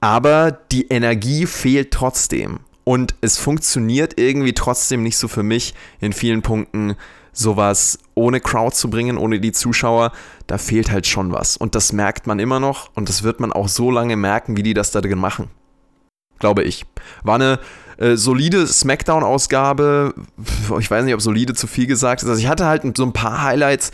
[0.00, 2.60] Aber die Energie fehlt trotzdem.
[2.88, 6.96] Und es funktioniert irgendwie trotzdem nicht so für mich in vielen Punkten
[7.34, 10.10] sowas ohne Crowd zu bringen, ohne die Zuschauer,
[10.46, 11.58] da fehlt halt schon was.
[11.58, 14.62] Und das merkt man immer noch und das wird man auch so lange merken, wie
[14.62, 15.50] die das da drin machen.
[16.38, 16.86] Glaube ich.
[17.22, 17.60] War eine
[17.98, 20.14] äh, solide Smackdown-Ausgabe.
[20.80, 22.28] Ich weiß nicht, ob solide zu viel gesagt ist.
[22.30, 23.92] Also ich hatte halt so ein paar Highlights,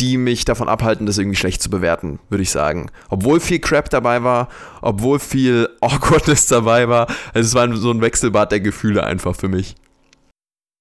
[0.00, 2.90] die mich davon abhalten, das irgendwie schlecht zu bewerten, würde ich sagen.
[3.08, 4.48] Obwohl viel Crap dabei war,
[4.80, 7.08] obwohl viel Awkwardness dabei war.
[7.34, 9.74] Also es war so ein Wechselbad der Gefühle einfach für mich.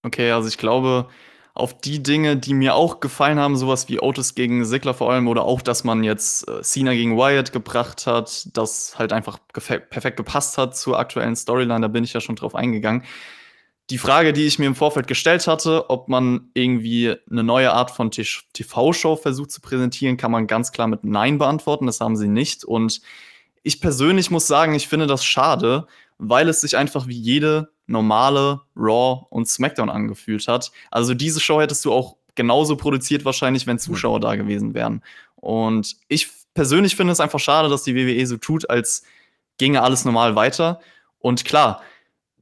[0.03, 1.07] Okay, also ich glaube,
[1.53, 5.27] auf die Dinge, die mir auch gefallen haben, sowas wie Otis gegen Sigler vor allem
[5.27, 10.17] oder auch, dass man jetzt äh, Cena gegen Wyatt gebracht hat, das halt einfach perfekt
[10.17, 13.03] gepasst hat zur aktuellen Storyline, da bin ich ja schon drauf eingegangen.
[13.89, 17.91] Die Frage, die ich mir im Vorfeld gestellt hatte, ob man irgendwie eine neue Art
[17.91, 21.87] von TV-Show versucht zu präsentieren, kann man ganz klar mit Nein beantworten.
[21.87, 22.63] Das haben sie nicht.
[22.63, 23.01] Und
[23.63, 28.61] ich persönlich muss sagen, ich finde das schade, weil es sich einfach wie jede normale
[28.75, 30.71] Raw und SmackDown angefühlt hat.
[30.89, 35.03] Also diese Show hättest du auch genauso produziert wahrscheinlich, wenn Zuschauer da gewesen wären.
[35.35, 39.03] Und ich persönlich finde es einfach schade, dass die WWE so tut, als
[39.57, 40.79] ginge alles normal weiter.
[41.19, 41.81] Und klar,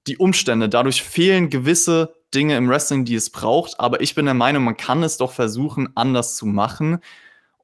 [0.09, 3.79] die Umstände, dadurch fehlen gewisse Dinge im Wrestling, die es braucht.
[3.79, 6.99] Aber ich bin der Meinung, man kann es doch versuchen, anders zu machen.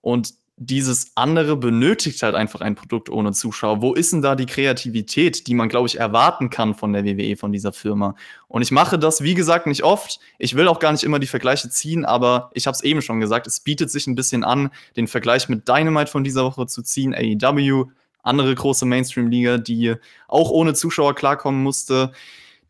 [0.02, 3.82] Und dieses andere benötigt halt einfach ein Produkt ohne Zuschauer.
[3.82, 7.36] Wo ist denn da die Kreativität, die man, glaube ich, erwarten kann von der WWE,
[7.36, 8.16] von dieser Firma?
[8.48, 10.20] Und ich mache das, wie gesagt, nicht oft.
[10.38, 13.20] Ich will auch gar nicht immer die Vergleiche ziehen, aber ich habe es eben schon
[13.20, 16.82] gesagt, es bietet sich ein bisschen an, den Vergleich mit Dynamite von dieser Woche zu
[16.84, 17.89] ziehen, AEW,
[18.26, 19.95] andere große Mainstream-Liga, die
[20.28, 22.11] auch ohne Zuschauer klarkommen musste.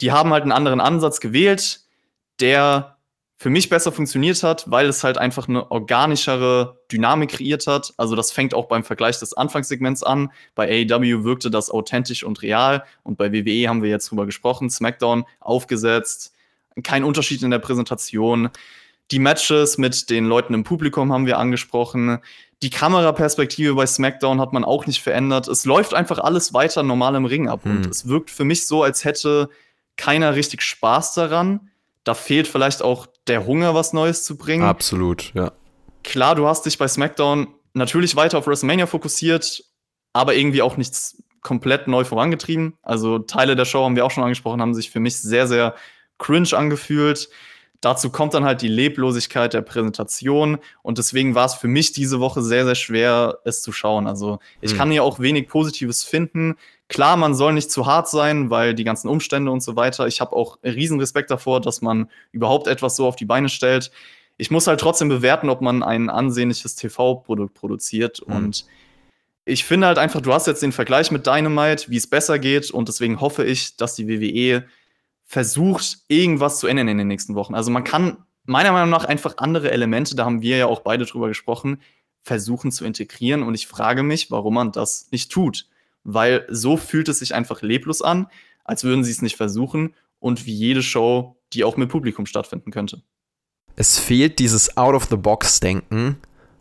[0.01, 1.81] Die haben halt einen anderen Ansatz gewählt,
[2.39, 2.95] der
[3.37, 7.93] für mich besser funktioniert hat, weil es halt einfach eine organischere Dynamik kreiert hat.
[7.97, 10.31] Also das fängt auch beim Vergleich des Anfangssegments an.
[10.55, 14.69] Bei AEW wirkte das authentisch und real und bei WWE haben wir jetzt drüber gesprochen.
[14.69, 16.33] SmackDown aufgesetzt,
[16.83, 18.49] kein Unterschied in der Präsentation.
[19.11, 22.19] Die Matches mit den Leuten im Publikum haben wir angesprochen.
[22.65, 25.47] Die Kameraperspektive bei SmackDown hat man auch nicht verändert.
[25.47, 27.63] Es läuft einfach alles weiter normal im Ring ab.
[27.63, 27.77] Hm.
[27.77, 29.49] Und es wirkt für mich so, als hätte
[29.95, 31.69] keiner richtig Spaß daran
[32.05, 34.63] da fehlt vielleicht auch der Hunger, was Neues zu bringen.
[34.63, 35.51] Absolut, ja.
[36.03, 39.63] Klar, du hast dich bei SmackDown natürlich weiter auf WrestleMania fokussiert,
[40.13, 42.77] aber irgendwie auch nichts komplett neu vorangetrieben.
[42.83, 45.75] Also Teile der Show haben wir auch schon angesprochen, haben sich für mich sehr, sehr
[46.19, 47.29] cringe angefühlt.
[47.85, 52.19] Dazu kommt dann halt die Leblosigkeit der Präsentation und deswegen war es für mich diese
[52.19, 54.07] Woche sehr, sehr schwer, es zu schauen.
[54.07, 54.77] Also ich hm.
[54.79, 56.55] kann hier auch wenig Positives finden.
[56.87, 60.07] Klar, man soll nicht zu hart sein, weil die ganzen Umstände und so weiter.
[60.07, 63.91] Ich habe auch riesen Respekt davor, dass man überhaupt etwas so auf die Beine stellt.
[64.37, 68.23] Ich muss halt trotzdem bewerten, ob man ein ansehnliches TV-Produkt produziert.
[68.25, 68.35] Mhm.
[68.35, 68.65] Und
[69.45, 72.71] ich finde halt einfach, du hast jetzt den Vergleich mit Dynamite, wie es besser geht.
[72.71, 74.65] Und deswegen hoffe ich, dass die WWE
[75.35, 77.55] versucht, irgendwas zu ändern in den nächsten Wochen.
[77.55, 81.03] Also man kann meiner Meinung nach einfach andere Elemente, da haben wir ja auch beide
[81.03, 81.81] drüber gesprochen,
[82.21, 83.43] versuchen zu integrieren.
[83.43, 85.67] Und ich frage mich, warum man das nicht tut.
[86.05, 88.27] Weil so fühlt es sich einfach leblos an,
[88.63, 92.71] als würden sie es nicht versuchen und wie jede Show, die auch mit Publikum stattfinden
[92.71, 93.01] könnte.
[93.75, 96.15] Es fehlt dieses Out-of-the-Box-Denken,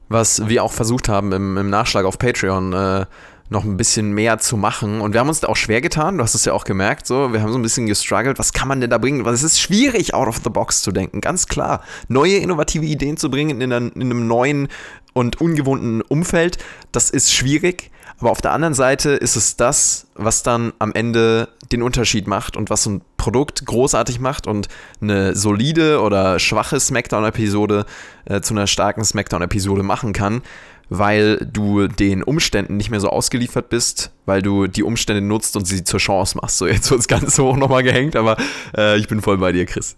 [0.08, 3.06] was wir auch versucht haben im, im Nachschlag auf Patreon äh,
[3.54, 5.00] noch ein bisschen mehr zu machen.
[5.00, 7.32] Und wir haben uns da auch schwer getan, du hast es ja auch gemerkt, so,
[7.32, 9.24] wir haben so ein bisschen gestruggelt, was kann man denn da bringen?
[9.24, 11.82] Weil es ist schwierig, out of the box zu denken, ganz klar.
[12.08, 14.68] Neue innovative Ideen zu bringen in, einer, in einem neuen
[15.14, 16.58] und ungewohnten Umfeld,
[16.92, 17.90] das ist schwierig.
[18.20, 22.56] Aber auf der anderen Seite ist es das, was dann am Ende den Unterschied macht
[22.56, 24.68] und was so ein Produkt großartig macht und
[25.00, 27.86] eine solide oder schwache Smackdown-Episode
[28.26, 30.42] äh, zu einer starken Smackdown-Episode machen kann
[30.88, 35.66] weil du den Umständen nicht mehr so ausgeliefert bist, weil du die Umstände nutzt und
[35.66, 36.58] sie zur Chance machst.
[36.58, 38.36] So, jetzt wird es ganz hoch nochmal gehängt, aber
[38.76, 39.96] äh, ich bin voll bei dir, Chris.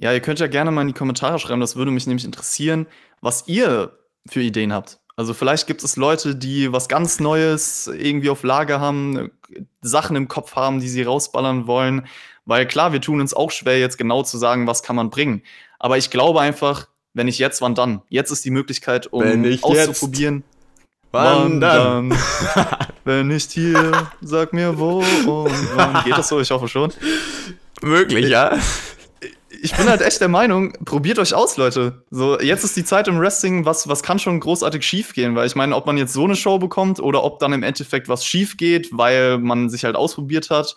[0.00, 2.86] Ja, ihr könnt ja gerne mal in die Kommentare schreiben, das würde mich nämlich interessieren,
[3.20, 3.98] was ihr
[4.28, 5.00] für Ideen habt.
[5.16, 9.32] Also vielleicht gibt es Leute, die was ganz Neues irgendwie auf Lager haben,
[9.80, 12.06] Sachen im Kopf haben, die sie rausballern wollen.
[12.44, 15.42] Weil klar, wir tun uns auch schwer, jetzt genau zu sagen, was kann man bringen.
[15.80, 16.86] Aber ich glaube einfach,
[17.18, 18.00] wenn nicht jetzt, wann dann?
[18.08, 19.22] Jetzt ist die Möglichkeit, um
[19.62, 20.36] auszuprobieren.
[20.36, 20.44] Jetzt.
[21.10, 22.10] Wann, wann dann?
[22.10, 22.76] dann?
[23.04, 26.04] wenn nicht hier, sag mir wo und wann.
[26.04, 26.38] Geht das so?
[26.40, 26.92] Ich hoffe schon.
[27.82, 28.56] Möglich, ja.
[29.60, 32.04] Ich bin halt echt der Meinung, probiert euch aus, Leute.
[32.10, 35.34] So, jetzt ist die Zeit im Wrestling, was, was kann schon großartig schief gehen?
[35.34, 38.08] Weil ich meine, ob man jetzt so eine Show bekommt oder ob dann im Endeffekt
[38.08, 40.76] was schief geht, weil man sich halt ausprobiert hat,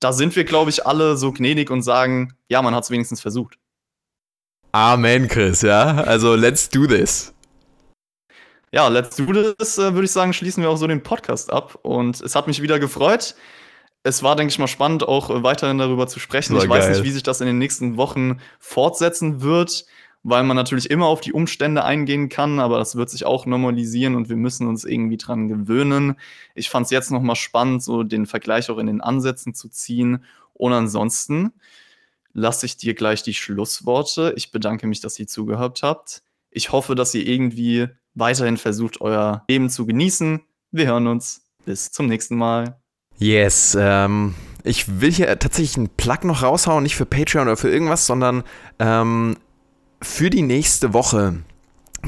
[0.00, 3.22] da sind wir, glaube ich, alle so gnädig und sagen, ja, man hat es wenigstens
[3.22, 3.56] versucht.
[4.72, 5.98] Amen, Chris, ja.
[5.98, 7.34] Also, let's do this.
[8.72, 11.78] Ja, let's do this, äh, würde ich sagen, schließen wir auch so den Podcast ab.
[11.82, 13.34] Und es hat mich wieder gefreut.
[14.02, 16.56] Es war, denke ich mal, spannend, auch weiterhin darüber zu sprechen.
[16.56, 16.70] Ich geil.
[16.70, 19.84] weiß nicht, wie sich das in den nächsten Wochen fortsetzen wird,
[20.22, 24.16] weil man natürlich immer auf die Umstände eingehen kann, aber das wird sich auch normalisieren
[24.16, 26.16] und wir müssen uns irgendwie dran gewöhnen.
[26.54, 30.24] Ich fand es jetzt nochmal spannend, so den Vergleich auch in den Ansätzen zu ziehen.
[30.54, 31.52] Und ansonsten
[32.32, 34.32] lasse ich dir gleich die Schlussworte.
[34.36, 36.22] Ich bedanke mich, dass ihr zugehört habt.
[36.50, 40.40] Ich hoffe, dass ihr irgendwie weiterhin versucht, euer Leben zu genießen.
[40.70, 41.42] Wir hören uns.
[41.64, 42.80] Bis zum nächsten Mal.
[43.18, 47.70] Yes, ähm, ich will hier tatsächlich einen Plug noch raushauen, nicht für Patreon oder für
[47.70, 48.42] irgendwas, sondern
[48.80, 49.36] ähm,
[50.00, 51.36] für die nächste Woche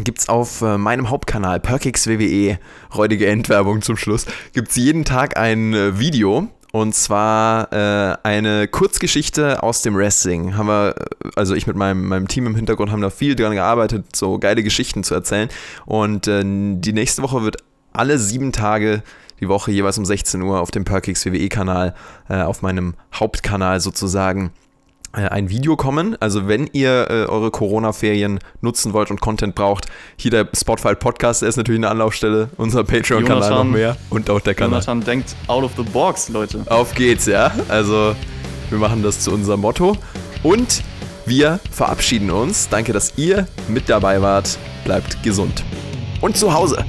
[0.03, 2.59] gibt es auf äh, meinem Hauptkanal Perkix WWE,
[2.95, 8.66] räudige Endwerbung zum Schluss, gibt es jeden Tag ein äh, Video und zwar äh, eine
[8.66, 10.57] Kurzgeschichte aus dem Wrestling.
[10.57, 10.97] Haben wir,
[11.37, 14.64] also ich mit meinem, meinem Team im Hintergrund haben da viel dran gearbeitet, so geile
[14.64, 15.49] Geschichten zu erzählen.
[15.87, 17.59] Und äh, die nächste Woche wird
[17.93, 19.05] alle sieben Tage
[19.39, 21.95] die Woche jeweils um 16 Uhr auf dem Perkix WWE-Kanal,
[22.29, 24.64] äh, auf meinem Hauptkanal sozusagen, äh,
[25.15, 26.17] ein Video kommen.
[26.21, 29.87] Also wenn ihr äh, eure Corona-Ferien nutzen wollt und Content braucht,
[30.17, 34.41] hier der Spotify Podcast, der ist natürlich eine Anlaufstelle, unser Patreon-Kanal noch mehr und auch
[34.41, 34.81] der Kanal.
[34.81, 36.65] Jonathan denkt out of the box, Leute.
[36.67, 37.53] Auf geht's, ja.
[37.69, 38.15] Also
[38.71, 39.97] wir machen das zu unserem Motto
[40.43, 40.83] und
[41.27, 42.69] wir verabschieden uns.
[42.69, 44.59] Danke, dass ihr mit dabei wart.
[44.85, 45.65] Bleibt gesund
[46.21, 46.85] und zu Hause.